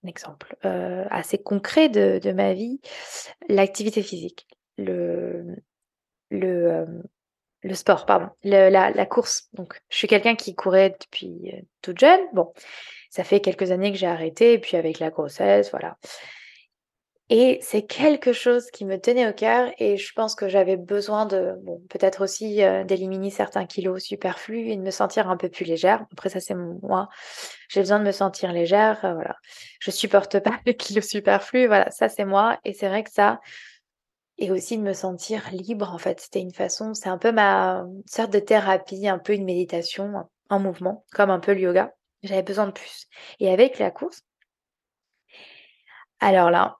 un 0.07 0.09
exemple 0.09 0.55
euh, 0.65 1.05
assez 1.09 1.37
concret 1.37 1.89
de, 1.89 2.19
de 2.23 2.31
ma 2.31 2.53
vie, 2.53 2.79
l'activité 3.49 4.01
physique, 4.01 4.47
le, 4.77 5.55
euh, 6.31 6.85
sport, 7.73 8.05
pardon, 8.05 8.29
la, 8.43 9.05
course. 9.05 9.49
Donc, 9.53 9.81
je 9.89 9.97
suis 9.97 10.07
quelqu'un 10.07 10.35
qui 10.35 10.55
courait 10.55 10.95
depuis 11.01 11.53
toute 11.81 11.99
jeune. 11.99 12.21
Bon, 12.33 12.53
ça 13.09 13.23
fait 13.23 13.41
quelques 13.41 13.71
années 13.71 13.91
que 13.91 13.97
j'ai 13.97 14.07
arrêté, 14.07 14.53
et 14.53 14.59
puis 14.59 14.77
avec 14.77 14.99
la 14.99 15.09
grossesse, 15.09 15.71
voilà. 15.71 15.97
Et 17.29 17.59
c'est 17.61 17.81
quelque 17.81 18.31
chose 18.31 18.71
qui 18.71 18.85
me 18.85 18.97
tenait 18.97 19.27
au 19.27 19.33
cœur 19.33 19.69
et 19.79 19.97
je 19.97 20.13
pense 20.13 20.33
que 20.33 20.47
j'avais 20.47 20.77
besoin 20.77 21.25
de, 21.25 21.55
bon, 21.61 21.81
peut-être 21.89 22.23
aussi 22.23 22.63
euh, 22.63 22.85
d'éliminer 22.85 23.31
certains 23.31 23.65
kilos 23.65 24.01
superflus 24.01 24.69
et 24.69 24.77
de 24.77 24.81
me 24.81 24.91
sentir 24.91 25.29
un 25.29 25.35
peu 25.35 25.49
plus 25.49 25.65
légère. 25.65 26.05
Après, 26.13 26.29
ça, 26.29 26.39
c'est 26.39 26.55
moi. 26.55 27.09
J'ai 27.67 27.81
besoin 27.81 27.99
de 27.99 28.05
me 28.05 28.13
sentir 28.13 28.53
légère. 28.53 29.03
Euh, 29.03 29.13
voilà. 29.13 29.35
Je 29.81 29.91
supporte 29.91 30.39
pas 30.43 30.57
les 30.65 30.77
kilos 30.77 31.05
superflus. 31.05 31.67
Voilà, 31.67 31.91
ça, 31.91 32.07
c'est 32.07 32.23
moi. 32.23 32.59
Et 32.63 32.71
c'est 32.73 32.87
vrai 32.87 33.03
que 33.03 33.11
ça, 33.11 33.41
et 34.37 34.49
aussi 34.49 34.77
de 34.77 34.83
me 34.83 34.93
sentir 34.93 35.43
libre, 35.51 35.91
en 35.93 35.97
fait. 35.97 36.21
C'était 36.21 36.39
une 36.39 36.53
façon, 36.53 36.93
c'est 36.93 37.09
un 37.09 37.17
peu 37.17 37.33
ma 37.33 37.83
sorte 38.05 38.31
de 38.31 38.39
thérapie, 38.39 39.07
un 39.07 39.19
peu 39.19 39.33
une 39.33 39.45
méditation 39.45 40.29
en 40.49 40.59
mouvement, 40.59 41.05
comme 41.11 41.29
un 41.29 41.39
peu 41.39 41.53
le 41.53 41.59
yoga. 41.59 41.93
J'avais 42.23 42.43
besoin 42.43 42.67
de 42.67 42.71
plus. 42.71 43.07
Et 43.39 43.51
avec 43.51 43.79
la 43.79 43.91
course, 43.91 44.23
alors 46.19 46.49
là, 46.51 46.77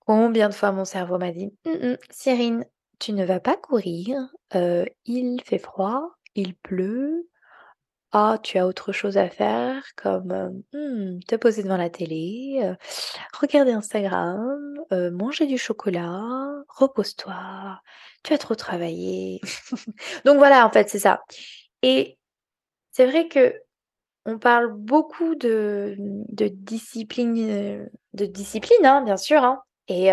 Combien 0.00 0.48
de 0.48 0.54
fois 0.54 0.72
mon 0.72 0.84
cerveau 0.84 1.18
m'a 1.18 1.32
dit 1.32 1.52
«Mmh 1.64 1.94
Cyrine, 2.10 2.64
tu 2.98 3.12
ne 3.12 3.24
vas 3.24 3.40
pas 3.40 3.56
courir, 3.56 4.16
euh, 4.54 4.84
il 5.06 5.40
fait 5.42 5.58
froid, 5.58 6.10
il 6.34 6.54
pleut. 6.54 7.28
Ah, 8.12 8.38
tu 8.42 8.58
as 8.58 8.66
autre 8.66 8.92
chose 8.92 9.16
à 9.18 9.28
faire 9.30 9.84
comme 9.96 10.32
euh, 10.32 10.50
mmh, 11.16 11.20
te 11.28 11.36
poser 11.36 11.62
devant 11.62 11.76
la 11.76 11.90
télé, 11.90 12.60
euh, 12.64 12.74
regarder 13.40 13.72
Instagram, 13.72 14.74
manger 15.12 15.46
du 15.46 15.58
chocolat, 15.58 16.20
repose-toi, 16.68 17.80
tu 18.24 18.32
as 18.34 18.38
trop 18.38 18.56
travaillé. 18.56 19.40
Donc 20.24 20.38
voilà, 20.38 20.66
en 20.66 20.70
fait, 20.70 20.88
c'est 20.90 20.98
ça. 20.98 21.22
Et 21.82 22.18
c'est 22.92 23.06
vrai 23.06 23.28
que 23.28 23.54
on 24.26 24.38
parle 24.38 24.72
beaucoup 24.74 25.34
de, 25.36 25.96
de 25.98 26.48
discipline, 26.48 27.88
de 28.14 28.26
discipline, 28.26 28.84
hein, 28.84 29.02
bien 29.02 29.16
sûr, 29.16 29.42
hein, 29.44 29.62
et, 29.90 30.10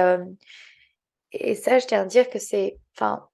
et 1.32 1.56
ça, 1.56 1.80
je 1.80 1.86
tiens 1.88 2.02
à 2.02 2.06
dire 2.06 2.30
que 2.30 2.40
c'est, 2.40 2.80
enfin, 2.96 3.28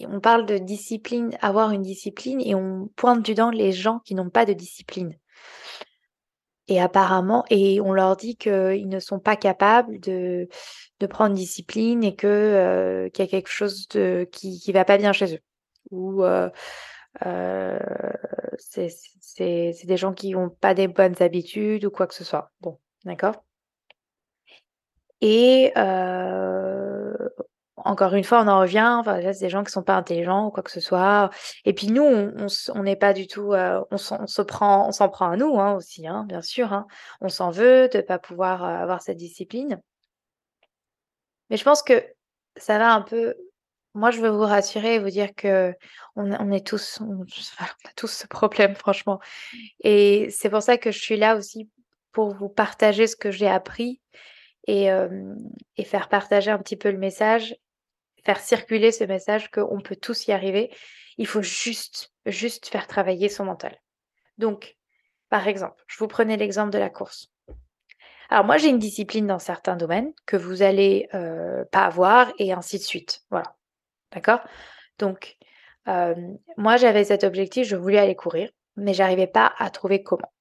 on 0.00 0.20
parle 0.20 0.46
de 0.46 0.58
discipline, 0.58 1.36
avoir 1.40 1.70
une 1.70 1.82
discipline, 1.82 2.40
et 2.40 2.54
on 2.54 2.88
pointe 2.96 3.22
du 3.22 3.34
doigt 3.34 3.50
les 3.50 3.72
gens 3.72 4.00
qui 4.00 4.14
n'ont 4.14 4.30
pas 4.30 4.44
de 4.44 4.52
discipline. 4.52 5.16
Et 6.68 6.80
apparemment, 6.80 7.44
et 7.48 7.80
on 7.80 7.92
leur 7.92 8.16
dit 8.16 8.36
qu'ils 8.36 8.88
ne 8.88 8.98
sont 8.98 9.20
pas 9.20 9.36
capables 9.36 10.00
de, 10.00 10.48
de 10.98 11.06
prendre 11.06 11.34
discipline 11.34 12.02
et 12.02 12.16
que 12.16 13.08
qu'il 13.14 13.24
y 13.24 13.28
a 13.28 13.30
quelque 13.30 13.48
chose 13.50 13.86
de, 13.88 14.28
qui 14.32 14.58
qui 14.58 14.72
va 14.72 14.84
pas 14.84 14.98
bien 14.98 15.12
chez 15.12 15.36
eux. 15.36 15.40
Ou 15.92 16.24
euh, 16.24 16.50
euh, 17.24 17.78
c'est 18.58 18.90
des 19.84 19.96
gens 19.96 20.12
qui 20.12 20.30
n'ont 20.32 20.50
pas 20.50 20.74
des 20.74 20.88
bonnes 20.88 21.14
habitudes 21.20 21.84
ou 21.84 21.90
quoi 21.90 22.08
que 22.08 22.14
ce 22.14 22.24
soit. 22.24 22.50
Bon, 22.60 22.80
d'accord? 23.04 23.45
Et 25.20 25.72
encore 27.76 28.14
une 28.14 28.24
fois, 28.24 28.42
on 28.42 28.48
en 28.48 28.60
revient, 28.60 28.96
enfin, 28.98 29.20
c'est 29.32 29.40
des 29.40 29.50
gens 29.50 29.62
qui 29.62 29.70
sont 29.70 29.82
pas 29.82 29.94
intelligents 29.96 30.46
ou 30.46 30.50
quoi 30.50 30.62
que 30.62 30.70
ce 30.70 30.80
soit. 30.80 31.30
Et 31.64 31.72
puis 31.72 31.88
nous, 31.88 32.04
on 32.04 32.82
n'est 32.82 32.96
pas 32.96 33.12
du 33.12 33.26
tout, 33.26 33.52
on, 33.90 33.96
se 33.96 34.42
prend, 34.42 34.88
on 34.88 34.92
s'en 34.92 35.08
prend 35.08 35.30
à 35.30 35.36
nous 35.36 35.58
hein, 35.60 35.74
aussi, 35.74 36.06
hein, 36.06 36.24
bien 36.28 36.42
sûr. 36.42 36.72
Hein. 36.72 36.86
On 37.20 37.28
s'en 37.28 37.50
veut 37.50 37.88
de 37.88 38.00
pas 38.00 38.18
pouvoir 38.18 38.64
avoir 38.64 39.02
cette 39.02 39.18
discipline. 39.18 39.80
Mais 41.50 41.56
je 41.56 41.64
pense 41.64 41.82
que 41.82 42.04
ça 42.56 42.78
va 42.78 42.92
un 42.92 43.02
peu. 43.02 43.34
Moi, 43.94 44.10
je 44.10 44.20
veux 44.20 44.28
vous 44.28 44.42
rassurer 44.42 44.96
et 44.96 44.98
vous 44.98 45.10
dire 45.10 45.34
que 45.34 45.72
on, 46.16 46.50
est 46.50 46.66
tous, 46.66 47.00
on 47.00 47.22
a 47.22 47.92
tous 47.94 48.08
ce 48.08 48.26
problème, 48.26 48.74
franchement. 48.76 49.20
Et 49.80 50.28
c'est 50.30 50.50
pour 50.50 50.62
ça 50.62 50.76
que 50.76 50.90
je 50.90 50.98
suis 50.98 51.16
là 51.16 51.36
aussi 51.36 51.70
pour 52.12 52.34
vous 52.34 52.48
partager 52.48 53.06
ce 53.06 53.16
que 53.16 53.30
j'ai 53.30 53.48
appris 53.48 54.00
et, 54.66 54.88
et 55.76 55.84
faire 55.84 56.08
partager 56.08 56.50
un 56.50 56.58
petit 56.58 56.76
peu 56.76 56.90
le 56.90 56.98
message, 56.98 57.56
faire 58.24 58.40
circuler 58.40 58.92
ce 58.92 59.04
message 59.04 59.50
qu'on 59.50 59.80
peut 59.80 59.96
tous 59.96 60.26
y 60.26 60.32
arriver. 60.32 60.74
Il 61.18 61.26
faut 61.26 61.42
juste, 61.42 62.12
juste 62.26 62.68
faire 62.68 62.86
travailler 62.86 63.28
son 63.28 63.44
mental. 63.44 63.76
Donc, 64.38 64.76
par 65.28 65.48
exemple, 65.48 65.82
je 65.86 65.98
vous 65.98 66.08
prenais 66.08 66.36
l'exemple 66.36 66.70
de 66.70 66.78
la 66.78 66.90
course. 66.90 67.28
Alors 68.28 68.44
moi, 68.44 68.56
j'ai 68.56 68.68
une 68.68 68.78
discipline 68.78 69.26
dans 69.26 69.38
certains 69.38 69.76
domaines 69.76 70.12
que 70.26 70.36
vous 70.36 70.62
allez 70.62 71.08
pas 71.70 71.84
avoir 71.84 72.32
et 72.38 72.52
ainsi 72.52 72.78
de 72.78 72.82
suite. 72.82 73.22
Voilà. 73.30 73.56
D'accord? 74.12 74.40
Donc, 74.98 75.36
moi, 75.86 76.76
j'avais 76.76 77.04
cet 77.04 77.22
objectif, 77.22 77.66
je 77.66 77.76
voulais 77.76 77.98
aller 77.98 78.16
courir, 78.16 78.50
mais 78.76 78.94
j'arrivais 78.94 79.28
pas 79.28 79.54
à 79.58 79.70
trouver 79.70 80.02
comment. 80.02 80.32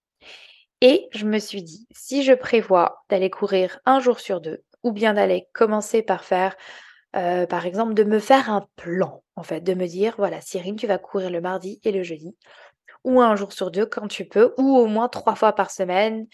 Et 0.81 1.07
je 1.11 1.25
me 1.25 1.39
suis 1.39 1.63
dit, 1.63 1.87
si 1.91 2.23
je 2.23 2.33
prévois 2.33 3.03
d'aller 3.09 3.29
courir 3.29 3.79
un 3.85 3.99
jour 3.99 4.19
sur 4.19 4.41
deux, 4.41 4.63
ou 4.83 4.91
bien 4.91 5.13
d'aller 5.13 5.47
commencer 5.53 6.01
par 6.01 6.23
faire, 6.23 6.55
euh, 7.15 7.47
par 7.47 7.65
exemple, 7.65 7.93
de 7.93 8.03
me 8.03 8.19
faire 8.19 8.49
un 8.49 8.67
plan, 8.75 9.23
en 9.35 9.43
fait, 9.43 9.61
de 9.61 9.73
me 9.73 9.87
dire, 9.87 10.15
voilà, 10.17 10.41
Cyrine, 10.41 10.75
tu 10.75 10.87
vas 10.87 10.97
courir 10.97 11.29
le 11.29 11.41
mardi 11.41 11.79
et 11.83 11.91
le 11.91 12.03
jeudi, 12.03 12.35
ou 13.03 13.21
un 13.21 13.35
jour 13.35 13.53
sur 13.53 13.71
deux 13.71 13.85
quand 13.85 14.07
tu 14.07 14.25
peux, 14.25 14.53
ou 14.57 14.77
au 14.77 14.87
moins 14.87 15.07
trois 15.07 15.35
fois 15.35 15.53
par 15.53 15.71
semaine, 15.71 16.27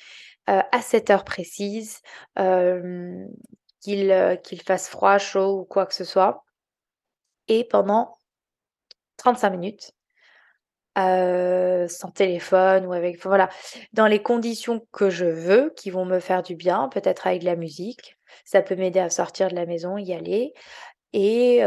euh, 0.49 0.61
à 0.71 0.81
cette 0.81 1.09
heure 1.09 1.23
précise, 1.23 1.99
euh, 2.39 3.25
qu'il 3.79 4.61
fasse 4.65 4.89
froid, 4.89 5.17
chaud 5.17 5.59
ou 5.61 5.65
quoi 5.65 5.85
que 5.85 5.93
ce 5.93 6.03
soit, 6.03 6.43
et 7.47 7.63
pendant 7.63 8.17
35 9.17 9.51
minutes, 9.51 9.91
sans 10.95 12.11
téléphone 12.13 12.85
ou 12.85 12.93
avec 12.93 13.23
voilà, 13.23 13.49
dans 13.93 14.07
les 14.07 14.21
conditions 14.21 14.85
que 14.91 15.09
je 15.09 15.25
veux, 15.25 15.73
qui 15.75 15.89
vont 15.89 16.05
me 16.05 16.19
faire 16.19 16.43
du 16.43 16.55
bien, 16.55 16.89
peut-être 16.89 17.27
avec 17.27 17.41
de 17.41 17.45
la 17.45 17.55
musique. 17.55 18.17
Ça 18.45 18.61
peut 18.61 18.75
m'aider 18.75 18.99
à 18.99 19.09
sortir 19.09 19.49
de 19.49 19.55
la 19.55 19.65
maison, 19.65 19.97
y 19.97 20.13
aller 20.13 20.53
et 21.13 21.61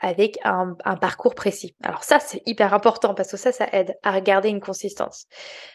avec 0.00 0.38
un 0.44 0.76
parcours 1.00 1.34
précis. 1.34 1.74
Alors 1.82 2.04
ça, 2.04 2.20
c'est 2.20 2.40
hyper 2.46 2.72
important 2.72 3.14
parce 3.14 3.32
que 3.32 3.36
ça, 3.36 3.50
ça 3.50 3.66
aide 3.72 3.96
à 4.04 4.12
regarder 4.12 4.48
une 4.48 4.60
consistance. 4.60 5.26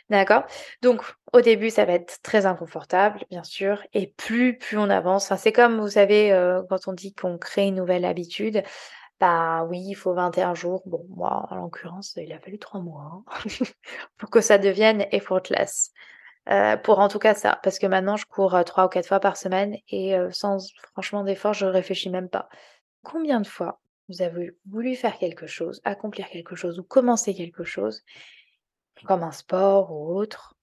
D'accord? 0.10 0.44
Donc 0.82 1.02
au 1.34 1.42
début, 1.42 1.70
ça 1.70 1.84
va 1.84 1.94
être 1.94 2.22
très 2.24 2.46
inconfortable, 2.46 3.20
bien 3.30 3.44
sûr 3.44 3.84
et 3.94 4.14
plus 4.16 4.58
plus 4.58 4.78
on 4.78 4.90
avance, 4.90 5.26
enfin, 5.26 5.36
c'est 5.36 5.52
comme 5.52 5.80
vous 5.82 5.90
savez, 5.90 6.30
quand 6.70 6.88
on 6.88 6.94
dit 6.94 7.14
qu'on 7.14 7.38
crée 7.38 7.68
une 7.68 7.76
nouvelle 7.76 8.06
habitude, 8.06 8.64
bah 9.24 9.64
oui, 9.70 9.80
il 9.88 9.96
faut 9.96 10.14
21 10.14 10.54
jours. 10.54 10.84
Bon, 10.86 11.06
moi, 11.08 11.48
en 11.50 11.56
l'occurrence, 11.56 12.14
il 12.18 12.34
a 12.34 12.40
fallu 12.40 12.60
3 12.60 12.82
mois 12.82 13.24
hein, 13.26 13.46
pour 14.18 14.30
que 14.30 14.42
ça 14.42 14.58
devienne 14.58 15.06
effortless. 15.12 15.94
Euh, 16.50 16.76
pour 16.76 17.00
en 17.00 17.08
tout 17.08 17.20
cas 17.20 17.34
ça, 17.34 17.58
parce 17.64 17.80
que 17.80 17.88
maintenant 17.88 18.18
je 18.18 18.26
cours 18.26 18.54
euh, 18.54 18.64
trois 18.64 18.86
ou 18.88 18.90
quatre 18.90 19.08
fois 19.08 19.22
par 19.22 19.38
semaine 19.38 19.78
et 19.88 20.14
euh, 20.18 20.30
sans 20.32 20.74
franchement 20.92 21.24
d'effort, 21.24 21.54
je 21.54 21.66
réfléchis 21.66 22.10
même 22.10 22.28
pas. 22.28 22.50
Combien 23.02 23.40
de 23.40 23.48
fois 23.48 23.80
vous 24.10 24.22
avez 24.22 24.52
voulu 24.70 24.96
faire 24.98 25.18
quelque 25.18 25.48
chose, 25.48 25.80
accomplir 25.86 26.28
quelque 26.28 26.56
chose 26.58 26.78
ou 26.80 26.84
commencer 26.84 27.34
quelque 27.34 27.64
chose, 27.64 28.04
comme 29.06 29.24
un 29.24 29.32
sport 29.32 29.94
ou 29.94 30.18
autre, 30.18 30.58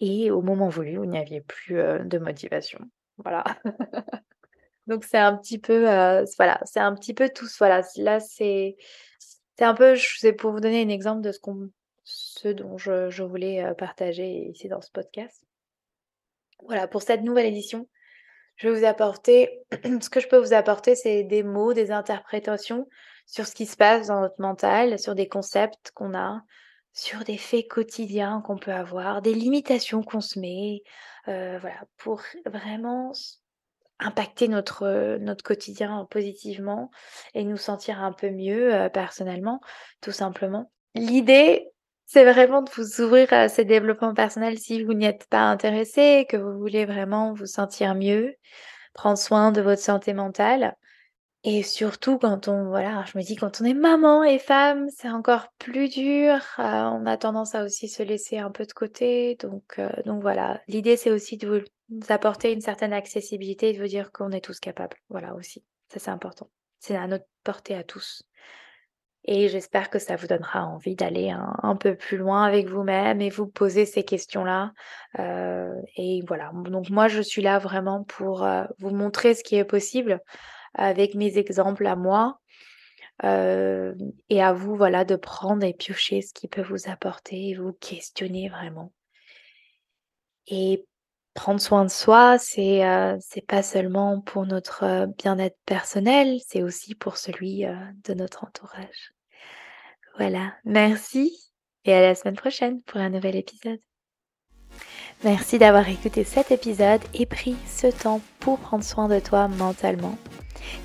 et 0.00 0.30
au 0.30 0.40
moment 0.40 0.70
voulu, 0.70 0.96
vous 0.96 1.04
n'y 1.04 1.40
plus 1.42 1.74
de 1.74 2.18
motivation? 2.18 2.80
Voilà. 3.18 3.44
Donc 4.86 5.04
c'est 5.04 5.18
un 5.18 5.36
petit 5.36 5.58
peu, 5.58 5.88
euh, 5.90 6.24
voilà, 6.36 6.60
c'est 6.64 6.80
un 6.80 6.94
petit 6.94 7.14
peu 7.14 7.28
tout 7.28 7.46
voilà, 7.58 7.82
là 7.96 8.20
c'est 8.20 8.76
c'est 9.56 9.64
un 9.64 9.74
peu 9.74 9.96
c'est 9.96 10.32
pour 10.32 10.52
vous 10.52 10.60
donner 10.60 10.82
un 10.82 10.88
exemple 10.88 11.22
de 11.22 11.32
ce 11.32 11.38
qu'on 11.38 11.70
ce 12.04 12.48
dont 12.48 12.78
je 12.78 13.10
je 13.10 13.22
voulais, 13.22 13.64
euh, 13.64 13.74
partager 13.74 14.48
ici 14.50 14.68
dans 14.68 14.80
ce 14.80 14.90
podcast. 14.90 15.44
Voilà, 16.66 16.88
pour 16.88 17.02
cette 17.02 17.22
nouvelle 17.22 17.46
édition, 17.46 17.88
je 18.56 18.68
vais 18.68 18.78
vous 18.78 18.84
apporter 18.84 19.60
ce 20.00 20.10
que 20.10 20.20
je 20.20 20.28
peux 20.28 20.38
vous 20.38 20.52
apporter, 20.52 20.94
c'est 20.94 21.24
des 21.24 21.42
mots, 21.42 21.74
des 21.74 21.90
interprétations 21.90 22.88
sur 23.26 23.46
ce 23.46 23.54
qui 23.54 23.66
se 23.66 23.76
passe 23.76 24.08
dans 24.08 24.20
notre 24.20 24.40
mental, 24.40 24.98
sur 24.98 25.14
des 25.14 25.28
concepts 25.28 25.90
qu'on 25.94 26.14
a, 26.14 26.42
sur 26.92 27.24
des 27.24 27.38
faits 27.38 27.68
quotidiens 27.68 28.42
qu'on 28.44 28.58
peut 28.58 28.72
avoir, 28.72 29.22
des 29.22 29.34
limitations 29.34 30.02
qu'on 30.02 30.20
se 30.20 30.38
met, 30.38 30.82
euh, 31.28 31.58
voilà, 31.60 31.82
pour 31.96 32.22
vraiment 32.46 33.12
impacter 34.02 34.48
notre, 34.48 35.18
notre 35.18 35.42
quotidien 35.42 36.06
positivement 36.10 36.90
et 37.34 37.44
nous 37.44 37.56
sentir 37.56 38.02
un 38.02 38.12
peu 38.12 38.30
mieux 38.30 38.74
euh, 38.74 38.88
personnellement, 38.88 39.60
tout 40.00 40.12
simplement. 40.12 40.70
L'idée, 40.94 41.72
c'est 42.06 42.30
vraiment 42.30 42.62
de 42.62 42.70
vous 42.70 43.00
ouvrir 43.00 43.32
à 43.32 43.48
ces 43.48 43.64
développements 43.64 44.14
personnels 44.14 44.58
si 44.58 44.82
vous 44.82 44.92
n'y 44.92 45.06
êtes 45.06 45.26
pas 45.28 45.42
intéressé, 45.42 46.26
que 46.28 46.36
vous 46.36 46.58
voulez 46.58 46.84
vraiment 46.84 47.32
vous 47.32 47.46
sentir 47.46 47.94
mieux, 47.94 48.34
prendre 48.92 49.18
soin 49.18 49.52
de 49.52 49.62
votre 49.62 49.80
santé 49.80 50.12
mentale. 50.12 50.76
Et 51.44 51.64
surtout 51.64 52.18
quand 52.18 52.46
on, 52.46 52.68
voilà, 52.68 53.04
je 53.10 53.18
me 53.18 53.24
dis 53.24 53.34
quand 53.34 53.60
on 53.60 53.64
est 53.64 53.74
maman 53.74 54.22
et 54.22 54.38
femme, 54.38 54.86
c'est 54.96 55.10
encore 55.10 55.48
plus 55.58 55.88
dur. 55.88 56.34
Euh, 56.60 56.62
on 56.62 57.04
a 57.04 57.16
tendance 57.16 57.56
à 57.56 57.64
aussi 57.64 57.88
se 57.88 58.02
laisser 58.02 58.38
un 58.38 58.50
peu 58.52 58.64
de 58.64 58.72
côté. 58.72 59.36
Donc, 59.40 59.78
euh, 59.78 59.88
donc 60.06 60.22
voilà, 60.22 60.60
l'idée 60.68 60.96
c'est 60.96 61.10
aussi 61.10 61.38
de 61.38 61.48
vous 61.48 61.64
apporter 62.08 62.52
une 62.52 62.60
certaine 62.60 62.92
accessibilité 62.92 63.70
et 63.70 63.72
de 63.72 63.80
vous 63.80 63.88
dire 63.88 64.12
qu'on 64.12 64.30
est 64.30 64.44
tous 64.44 64.60
capables. 64.60 64.96
Voilà 65.08 65.34
aussi, 65.34 65.64
ça 65.88 65.98
c'est 65.98 66.10
important. 66.10 66.50
C'est 66.78 66.96
à 66.96 67.06
notre 67.06 67.26
portée 67.44 67.74
à 67.74 67.84
tous. 67.84 68.24
Et 69.24 69.48
j'espère 69.48 69.88
que 69.88 70.00
ça 70.00 70.16
vous 70.16 70.26
donnera 70.26 70.66
envie 70.66 70.96
d'aller 70.96 71.30
un, 71.30 71.76
peu 71.76 71.94
plus 71.94 72.16
loin 72.16 72.42
avec 72.42 72.68
vous-même 72.68 73.20
et 73.20 73.30
vous 73.30 73.46
poser 73.46 73.86
ces 73.86 74.02
questions-là. 74.02 74.72
Euh, 75.20 75.72
et 75.96 76.22
voilà, 76.26 76.50
donc 76.52 76.90
moi 76.90 77.06
je 77.06 77.22
suis 77.22 77.42
là 77.42 77.60
vraiment 77.60 78.02
pour 78.02 78.42
euh, 78.44 78.64
vous 78.80 78.90
montrer 78.90 79.34
ce 79.34 79.44
qui 79.44 79.54
est 79.54 79.64
possible 79.64 80.20
avec 80.74 81.14
mes 81.14 81.38
exemples 81.38 81.86
à 81.86 81.94
moi. 81.94 82.40
Euh, 83.24 83.94
et 84.28 84.42
à 84.42 84.52
vous, 84.52 84.74
voilà, 84.74 85.04
de 85.04 85.14
prendre 85.14 85.64
et 85.64 85.74
piocher 85.74 86.22
ce 86.22 86.34
qui 86.34 86.48
peut 86.48 86.62
vous 86.62 86.90
apporter 86.90 87.50
et 87.50 87.54
vous 87.54 87.72
questionner 87.74 88.48
vraiment. 88.48 88.92
Et 90.48 90.84
prendre 91.34 91.60
soin 91.60 91.84
de 91.84 91.90
soi, 91.90 92.38
c'est 92.38 92.82
c'est 93.20 93.46
pas 93.46 93.62
seulement 93.62 94.20
pour 94.20 94.46
notre 94.46 95.06
bien-être 95.18 95.58
personnel, 95.66 96.38
c'est 96.46 96.62
aussi 96.62 96.94
pour 96.94 97.16
celui 97.16 97.64
de 98.04 98.14
notre 98.14 98.44
entourage. 98.44 99.14
Voilà, 100.18 100.52
merci 100.64 101.32
et 101.84 101.94
à 101.94 102.00
la 102.00 102.14
semaine 102.14 102.36
prochaine 102.36 102.82
pour 102.82 103.00
un 103.00 103.10
nouvel 103.10 103.36
épisode. 103.36 103.80
Merci 105.24 105.58
d'avoir 105.58 105.88
écouté 105.88 106.24
cet 106.24 106.50
épisode 106.50 107.00
et 107.14 107.26
pris 107.26 107.56
ce 107.66 107.86
temps 107.86 108.20
pour 108.40 108.58
prendre 108.58 108.84
soin 108.84 109.08
de 109.08 109.20
toi 109.20 109.48
mentalement. 109.48 110.18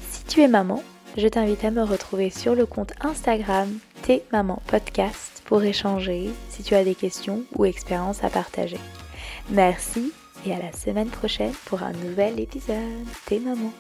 Si 0.10 0.24
tu 0.26 0.42
es 0.42 0.48
maman, 0.48 0.84
je 1.18 1.28
t'invite 1.28 1.64
à 1.66 1.72
me 1.72 1.82
retrouver 1.82 2.30
sur 2.30 2.54
le 2.54 2.66
compte 2.66 2.94
Instagram 3.02 3.80
Tes 4.04 4.24
Maman 4.32 4.62
Podcast 4.68 5.42
pour 5.46 5.64
échanger 5.64 6.30
si 6.50 6.62
tu 6.62 6.76
as 6.76 6.84
des 6.84 6.96
questions 6.96 7.44
ou 7.56 7.66
expériences 7.66 8.24
à 8.24 8.30
partager. 8.30 8.80
Merci 9.50 10.14
et 10.48 10.54
à 10.54 10.60
la 10.60 10.72
semaine 10.72 11.10
prochaine 11.10 11.54
pour 11.66 11.84
un 11.84 11.92
nouvel 11.92 12.40
épisode. 12.40 13.06
Tes 13.26 13.40
mamans. 13.40 13.74